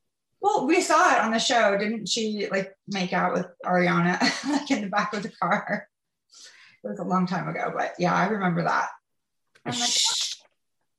[0.41, 2.47] well, we saw it on the show, didn't she?
[2.51, 4.19] Like make out with Ariana
[4.49, 5.87] like in the back of the car
[6.85, 8.89] it was a long time ago, but yeah, I remember that.
[9.65, 9.75] Like,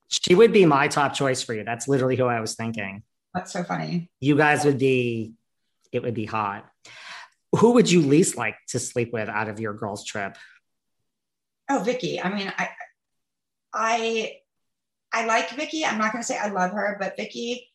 [0.09, 1.62] she would be my top choice for you.
[1.62, 3.05] That's literally who I was thinking.
[3.32, 4.11] That's so funny.
[4.18, 5.34] You guys would be,
[5.93, 6.68] it would be hot.
[7.53, 10.37] Who would you least like to sleep with out of your girls' trip?
[11.70, 12.20] Oh, Vicki.
[12.20, 12.70] I mean, I,
[13.72, 14.32] I,
[15.13, 15.85] I like Vicki.
[15.85, 17.71] I'm not going to say I love her, but Vicki,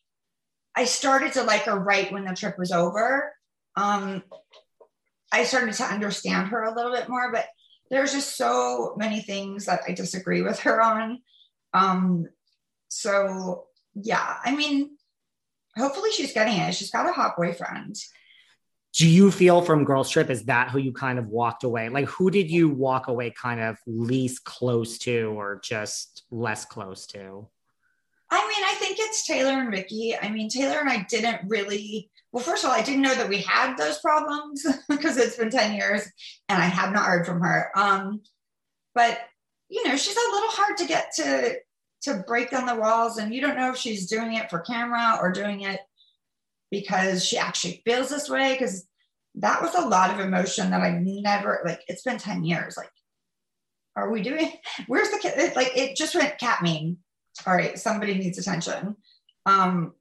[0.74, 3.32] I started to like her right when the trip was over.
[3.76, 4.22] Um,
[5.32, 7.46] I started to understand her a little bit more, but
[7.90, 11.20] there's just so many things that I disagree with her on.
[11.74, 12.26] Um,
[12.88, 14.96] so yeah, I mean,
[15.76, 16.74] hopefully she's getting it.
[16.74, 17.96] She's got a hot boyfriend.
[18.94, 21.88] Do you feel from Girls Trip is that who you kind of walked away?
[21.88, 27.06] Like, who did you walk away kind of least close to, or just less close
[27.08, 27.48] to?
[28.30, 32.10] I mean, I think it's Taylor and Vicki I mean, Taylor and I didn't really
[32.32, 35.50] well, first of all, I didn't know that we had those problems because it's been
[35.50, 36.08] 10 years
[36.48, 37.70] and I have not heard from her.
[37.76, 38.22] Um,
[38.94, 39.20] but
[39.68, 41.56] you know, she's a little hard to get to
[42.02, 45.18] to break down the walls, and you don't know if she's doing it for camera
[45.20, 45.80] or doing it
[46.72, 48.54] because she actually feels this way.
[48.54, 48.88] Because
[49.36, 51.82] that was a lot of emotion that I never like.
[51.86, 52.76] It's been 10 years.
[52.76, 52.90] Like,
[53.94, 54.50] are we doing?
[54.88, 55.54] Where's the kid?
[55.54, 56.96] Like, it just went cat mean.
[57.46, 58.96] All right, somebody needs attention.
[59.46, 59.92] Um,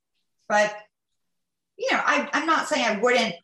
[0.50, 0.74] but
[1.78, 3.36] you know, I, I'm not saying I wouldn't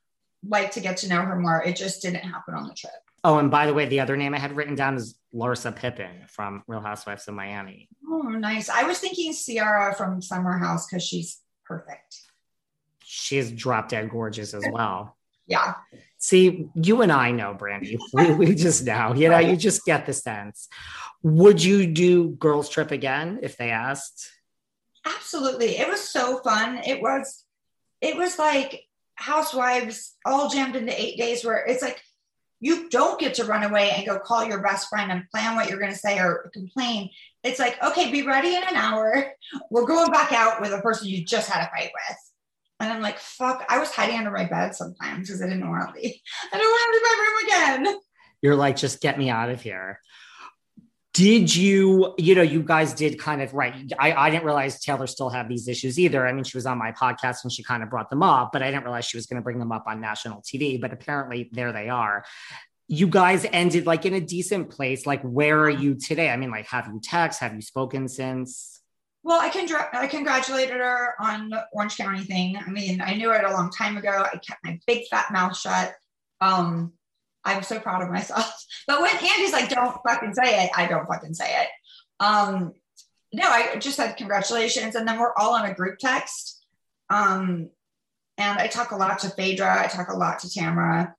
[0.48, 1.64] like to get to know her more.
[1.64, 2.94] It just didn't happen on the trip.
[3.24, 6.28] Oh, and by the way, the other name I had written down is Larsa Pippen
[6.28, 7.90] from Real Housewives of Miami.
[8.08, 8.70] Oh, nice.
[8.70, 12.27] I was thinking Ciara from Summer House because she's perfect.
[13.18, 15.18] She's drop dead gorgeous as well.
[15.48, 15.74] yeah.
[16.20, 17.98] See, you and I know, Brandi.
[18.14, 20.68] We, we just know, you know, you just get the sense.
[21.24, 24.30] Would you do Girls Trip again if they asked?
[25.06, 25.78] Absolutely.
[25.78, 26.82] It was so fun.
[26.86, 27.44] It was
[28.02, 28.84] it was like
[29.16, 32.02] housewives all jammed into eight days where it's like
[32.60, 35.70] you don't get to run away and go call your best friend and plan what
[35.70, 37.10] you're going to say or complain.
[37.44, 39.32] It's like, okay, be ready in an hour.
[39.70, 42.18] We're going back out with a person you just had a fight with.
[42.80, 45.94] And I'm like, fuck, I was hiding under my bed sometimes because I didn't want
[45.94, 46.16] to leave.
[46.54, 48.00] I don't want to leave my room again.
[48.42, 50.00] You're like, just get me out of here
[51.14, 55.08] did you you know you guys did kind of right I, I didn't realize taylor
[55.08, 57.82] still had these issues either i mean she was on my podcast and she kind
[57.82, 59.86] of brought them up but i didn't realize she was going to bring them up
[59.88, 62.24] on national tv but apparently there they are
[62.88, 65.06] you guys ended like in a decent place.
[65.06, 66.30] Like, where are you today?
[66.30, 67.42] I mean, like, have you text?
[67.42, 68.77] Have you spoken since?
[69.28, 72.56] Well, I can I congratulated her on the Orange County thing.
[72.66, 74.10] I mean, I knew it a long time ago.
[74.10, 75.94] I kept my big fat mouth shut.
[76.40, 76.94] Um,
[77.44, 78.64] I'm so proud of myself.
[78.88, 81.68] But when Andy's like, "Don't fucking say it," I don't fucking say it.
[82.22, 82.72] Um,
[83.34, 86.66] no, I just said congratulations, and then we're all on a group text.
[87.10, 87.70] Um,
[88.38, 89.84] and I talk a lot to Phaedra.
[89.84, 91.14] I talk a lot to Tamara,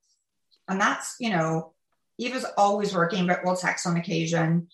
[0.66, 1.74] and that's you know,
[2.16, 4.68] Eva's always working, but we'll text on occasion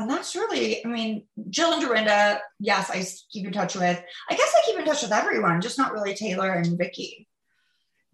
[0.00, 4.02] and that's really, I mean, Jill and Dorinda, yes, I keep in touch with.
[4.30, 7.26] I guess I keep in touch with everyone, just not really Taylor and Vicki.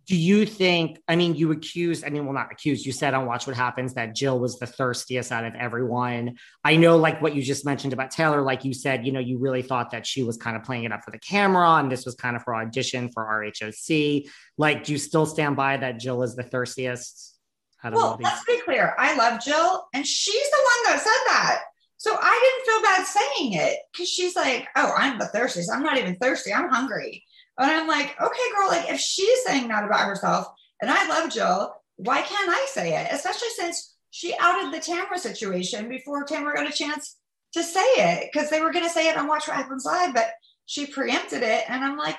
[0.06, 3.26] Do you think, I mean, you accused, I mean, well, not accused, you said on
[3.26, 6.36] Watch What Happens that Jill was the thirstiest out of everyone.
[6.62, 9.38] I know, like what you just mentioned about Taylor, like you said, you know, you
[9.38, 12.04] really thought that she was kind of playing it up for the camera and this
[12.04, 14.28] was kind of her audition for RHOC.
[14.56, 17.36] Like, do you still stand by that Jill is the thirstiest?
[17.84, 18.94] well, let's be clear.
[18.98, 21.62] I love Jill, and she's the one that said that.
[21.98, 25.70] So I didn't feel bad saying it because she's like, "Oh, I'm the thirstiest.
[25.72, 26.52] I'm not even thirsty.
[26.52, 27.24] I'm hungry."
[27.58, 28.68] And I'm like, "Okay, girl.
[28.68, 30.48] Like, if she's saying that about herself,
[30.80, 33.08] and I love Jill, why can't I say it?
[33.10, 37.16] Especially since she outed the Tamara situation before Tamara got a chance
[37.52, 40.14] to say it because they were going to say it on Watch What Happens Live,
[40.14, 40.30] but
[40.66, 42.18] she preempted it, and I'm like,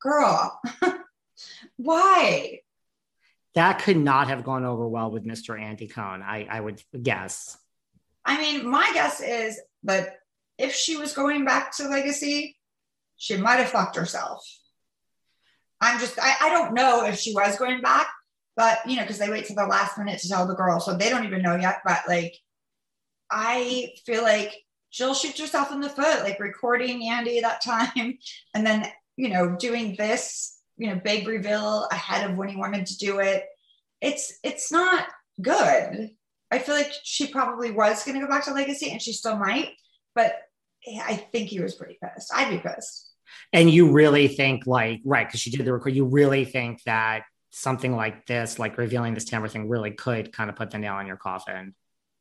[0.00, 0.60] "Girl,
[1.76, 2.60] why?"
[3.56, 5.58] that could not have gone over well with Mr.
[5.58, 6.22] Andy Cohen.
[6.22, 7.56] I, I would guess.
[8.26, 10.16] I mean, my guess is that
[10.58, 12.56] if she was going back to Legacy,
[13.16, 14.44] she might have fucked herself.
[15.80, 18.08] I'm just, I, I don't know if she was going back,
[18.56, 20.96] but you know, because they wait to the last minute to tell the girl, so
[20.96, 21.80] they don't even know yet.
[21.84, 22.34] But like,
[23.30, 24.54] I feel like
[24.90, 28.18] Jill shoots herself in the foot, like recording Andy that time,
[28.54, 32.86] and then you know, doing this you know big reveal ahead of when he wanted
[32.86, 33.44] to do it
[34.00, 35.06] it's it's not
[35.40, 36.10] good
[36.50, 39.36] i feel like she probably was going to go back to legacy and she still
[39.36, 39.70] might
[40.14, 40.34] but
[41.04, 43.12] i think he was pretty pissed i'd be pissed
[43.52, 47.22] and you really think like right because she did the record you really think that
[47.50, 50.98] something like this like revealing this tamara thing really could kind of put the nail
[50.98, 51.74] in your coffin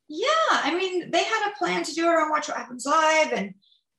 [0.08, 3.32] yeah i mean they had a plan to do it on watch what happens live
[3.34, 3.54] and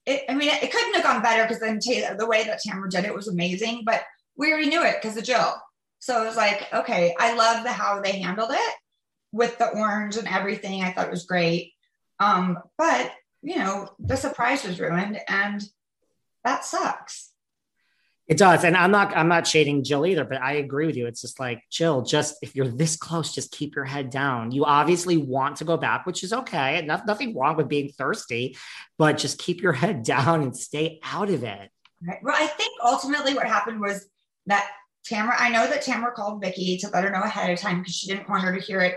[0.06, 2.88] it, I mean, it, couldn't have gone better because then Taylor, the way that Tamara
[2.88, 3.82] did it was amazing.
[3.84, 4.02] But
[4.36, 5.54] we already knew it because of Jill.
[5.98, 8.74] So it was like, okay, I love the how they handled it
[9.36, 10.82] with the orange and everything.
[10.82, 11.74] I thought it was great.
[12.18, 13.12] Um, but
[13.42, 15.62] you know, the surprise was ruined and
[16.42, 17.32] that sucks.
[18.26, 18.64] It does.
[18.64, 21.06] And I'm not I'm not shading Jill either, but I agree with you.
[21.06, 24.50] It's just like, Jill, just if you're this close, just keep your head down.
[24.50, 26.82] You obviously want to go back, which is okay.
[26.84, 28.56] No, nothing wrong with being thirsty,
[28.98, 31.70] but just keep your head down and stay out of it.
[32.02, 32.18] Right.
[32.22, 34.08] Well, I think ultimately what happened was
[34.46, 34.68] that
[35.04, 37.94] Tamara, I know that Tamara called Vicki to let her know ahead of time because
[37.94, 38.96] she didn't want her to hear it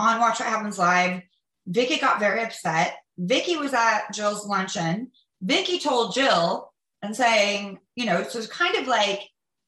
[0.00, 1.22] on Watch What Happens Live.
[1.66, 2.96] Vicki got very upset.
[3.18, 5.10] Vicki was at Jill's luncheon.
[5.42, 6.72] Vicki told Jill
[7.02, 9.20] and saying, you know, so it's kind of like,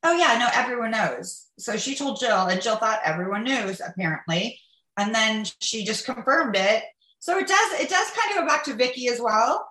[0.02, 1.46] oh yeah, no, everyone knows.
[1.58, 4.58] So she told Jill, and Jill thought everyone knows apparently,
[4.96, 6.82] and then she just confirmed it.
[7.20, 9.68] So it does, it does kind of go back to Vicki as well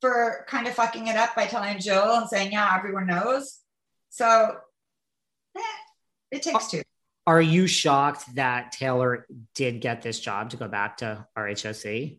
[0.00, 3.58] for kind of fucking it up by telling Jill and saying, yeah, everyone knows.
[4.10, 4.56] So
[5.56, 5.60] eh,
[6.30, 6.82] it takes two.
[7.26, 12.18] Are you shocked that Taylor did get this job to go back to RHOC?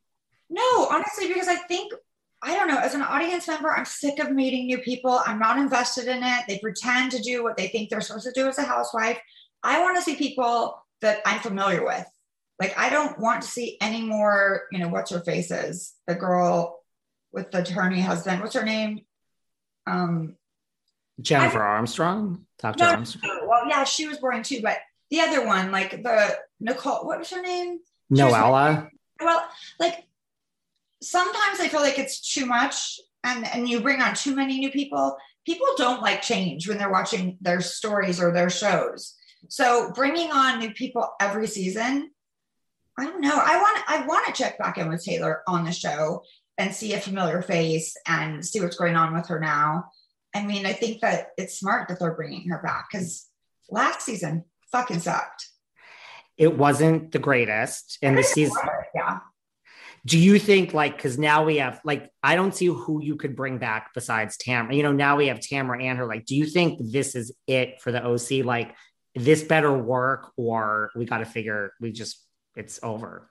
[0.49, 1.93] No, honestly, because I think
[2.41, 2.77] I don't know.
[2.77, 5.19] As an audience member, I'm sick of meeting new people.
[5.25, 6.43] I'm not invested in it.
[6.47, 9.19] They pretend to do what they think they're supposed to do as a housewife.
[9.63, 12.05] I want to see people that I'm familiar with.
[12.59, 15.93] Like, I don't want to see any more, you know, what's her faces?
[16.05, 16.79] The girl
[17.31, 18.41] with the attorney husband.
[18.41, 19.01] What's her name?
[19.87, 20.35] Um,
[21.19, 22.83] Jennifer Armstrong, Dr.
[22.83, 23.39] No, Armstrong.
[23.47, 24.77] Well, yeah, she was boring too, but
[25.15, 27.79] the other one, like the Nicole, what was her name?
[28.11, 28.89] Noella.
[29.21, 29.47] well,
[29.79, 30.03] like
[31.01, 34.71] sometimes I feel like it's too much, and and you bring on too many new
[34.71, 35.15] people.
[35.45, 39.15] People don't like change when they're watching their stories or their shows.
[39.47, 42.11] So bringing on new people every season,
[42.99, 43.39] I don't know.
[43.41, 46.23] I want I want to check back in with Taylor on the show
[46.57, 49.91] and see a familiar face and see what's going on with her now.
[50.33, 53.29] I mean, I think that it's smart that they're bringing her back because
[53.69, 55.47] last season fucking sucked.
[56.37, 58.61] It wasn't the greatest in the season.
[58.93, 59.19] Yeah.
[60.05, 63.35] Do you think like because now we have like I don't see who you could
[63.35, 64.75] bring back besides Tamara.
[64.75, 66.05] You know, now we have Tamara and her.
[66.05, 68.45] Like, do you think this is it for the OC?
[68.45, 68.75] Like,
[69.15, 72.23] this better work, or we got to figure we just
[72.55, 73.27] it's over.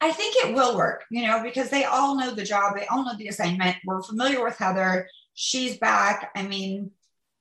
[0.00, 3.04] I think it will work, you know, because they all know the job, they all
[3.04, 3.76] know the assignment.
[3.86, 6.30] We're familiar with Heather she's back.
[6.34, 6.92] I mean,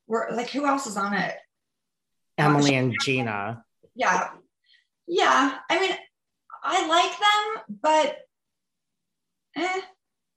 [0.07, 1.35] we're like, who else is on it?
[2.37, 3.63] Emily and Gina.
[3.95, 4.29] Yeah.
[5.07, 5.57] Yeah.
[5.69, 5.95] I mean,
[6.63, 8.17] I like them, but
[9.55, 9.81] eh,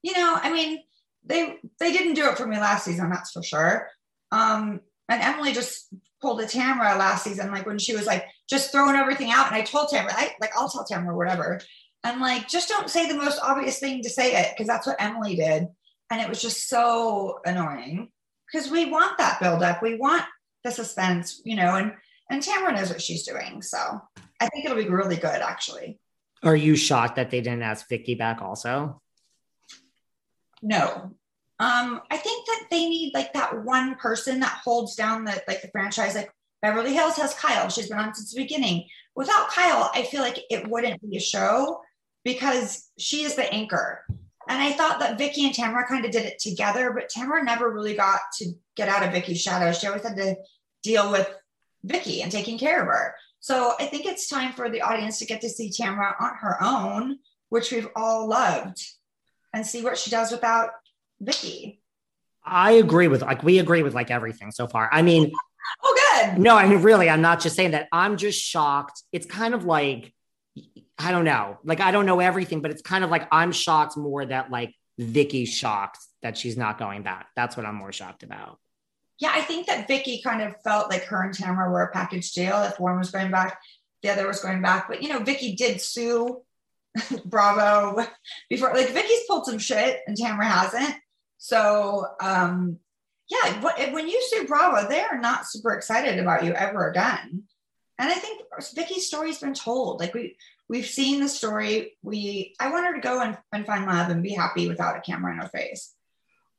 [0.03, 0.83] you know, I mean,
[1.25, 3.89] they they didn't do it for me last season, that's for sure.
[4.33, 5.89] Um, and Emily just
[6.21, 9.47] pulled a Tamra last season, like when she was like just throwing everything out.
[9.47, 11.61] And I told Tamra, I like I'll tell Tamra whatever.
[12.05, 15.01] And like just don't say the most obvious thing to say it because that's what
[15.01, 15.67] Emily did.
[16.11, 18.11] And it was just so annoying
[18.51, 19.83] because we want that buildup.
[19.83, 20.25] We want
[20.67, 21.93] the suspense, you know, and
[22.29, 23.62] and Tamara knows what she's doing.
[23.62, 23.79] So
[24.41, 25.99] I think it'll be really good actually.
[26.43, 29.01] Are you shocked that they didn't ask Vicki back also?
[30.62, 31.14] No.
[31.59, 35.62] Um, I think that they need like that one person that holds down the like
[35.62, 36.14] the franchise.
[36.14, 37.69] Like Beverly Hills has Kyle.
[37.69, 38.87] She's been on since the beginning.
[39.14, 41.81] Without Kyle, I feel like it wouldn't be a show
[42.25, 44.05] because she is the anchor.
[44.49, 47.71] And I thought that Vicki and Tamara kind of did it together, but Tamara never
[47.71, 49.73] really got to get out of Vicki's shadow.
[49.73, 50.37] She always had to
[50.87, 51.28] deal with
[51.84, 53.14] Vicki and taking care of her.
[53.41, 56.62] So I think it's time for the audience to get to see Tamra on her
[56.62, 57.18] own,
[57.49, 58.82] which we've all loved,
[59.53, 60.70] and see what she does without
[61.20, 61.80] Vicki.
[62.45, 64.89] I agree with like we agree with like everything so far.
[64.93, 65.32] I mean,
[65.82, 66.39] oh good.
[66.39, 67.89] No, I mean really, I'm not just saying that.
[67.93, 69.03] I'm just shocked.
[69.12, 70.12] It's kind of like
[70.99, 71.59] I don't know.
[71.64, 74.74] Like I don't know everything, but it's kind of like I'm shocked more that like
[74.99, 77.28] Vicki's shocked that she's not going back.
[77.37, 78.59] That's what I'm more shocked about.
[79.19, 82.33] Yeah, I think that Vicki kind of felt like her and Tamra were a package
[82.33, 82.62] deal.
[82.64, 83.59] If one was going back,
[84.03, 84.89] the other was going back.
[84.89, 86.43] But you know, Vicki did sue
[87.25, 88.07] Bravo
[88.51, 88.75] before.
[88.75, 90.95] Like Vicki's pulled some shit and Tamra hasn't.
[91.39, 92.79] So um
[93.29, 97.43] yeah, when you sue Bravo, they are not super excited about you ever again.
[97.99, 98.43] And I think
[98.75, 99.99] Vicki's story's been told.
[99.99, 100.37] Like we
[100.69, 101.97] we've seen the story.
[102.03, 105.01] We I want her to go and, and find love and be happy without a
[105.01, 105.96] camera in her face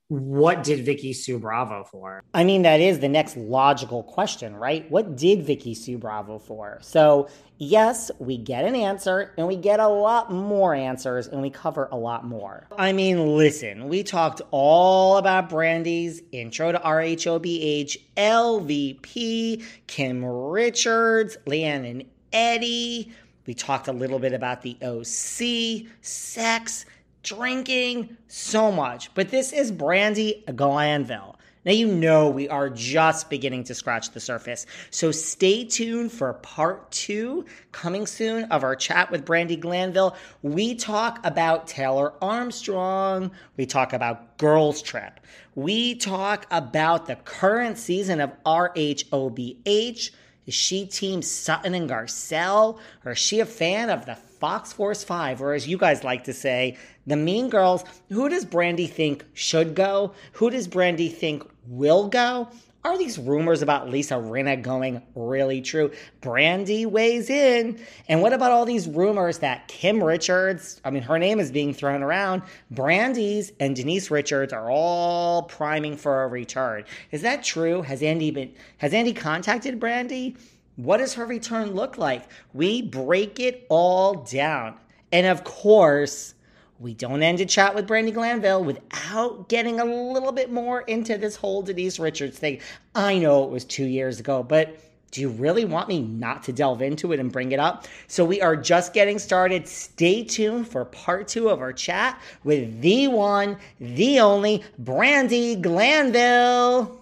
[0.10, 2.24] what did Vicki sue Bravo for?
[2.34, 4.90] I mean, that is the next logical question, right?
[4.90, 6.80] What did Vicki sue Bravo for?
[6.82, 7.28] So,
[7.58, 11.90] yes, we get an answer and we get a lot more answers and we cover
[11.92, 12.68] a lot more.
[12.78, 21.90] I mean, listen, we talked all about Brandi's intro to RHOBH, LVP, Kim Richards, LeAnn
[21.90, 23.12] and Eddie.
[23.46, 26.86] We talked a little bit about the OC, sex,
[27.28, 29.14] drinking, so much.
[29.14, 31.36] But this is Brandi Glanville.
[31.66, 34.66] Now, you know we are just beginning to scratch the surface.
[34.90, 40.16] So stay tuned for part two coming soon of our chat with Brandi Glanville.
[40.42, 43.32] We talk about Taylor Armstrong.
[43.58, 45.20] We talk about Girls Trip.
[45.56, 50.12] We talk about the current season of RHOBH.
[50.46, 52.80] Is she team Sutton and Garcelle?
[53.04, 55.42] Or is she a fan of the Fox Force 5?
[55.42, 59.76] Or as you guys like to say, the Mean Girls, who does Brandi think should
[59.76, 60.14] go?
[60.34, 62.50] Who does Brandi think will go?
[62.84, 65.92] Are these rumors about Lisa Rinna going really true?
[66.22, 67.80] Brandi weighs in.
[68.08, 71.74] And what about all these rumors that Kim Richards, I mean, her name is being
[71.74, 76.86] thrown around, Brandi's and Denise Richards are all priming for a return.
[77.12, 77.82] Is that true?
[77.82, 80.38] Has Andy been, has Andy contacted Brandi?
[80.78, 82.30] What does her return look like?
[82.54, 84.76] We break it all down.
[85.12, 86.36] And of course,
[86.80, 91.18] we don't end a chat with Brandi Glanville without getting a little bit more into
[91.18, 92.60] this whole Denise Richards thing.
[92.94, 94.78] I know it was two years ago, but
[95.10, 97.88] do you really want me not to delve into it and bring it up?
[98.06, 99.68] So we are just getting started.
[99.68, 107.02] Stay tuned for part two of our chat with the one, the only Brandi Glanville.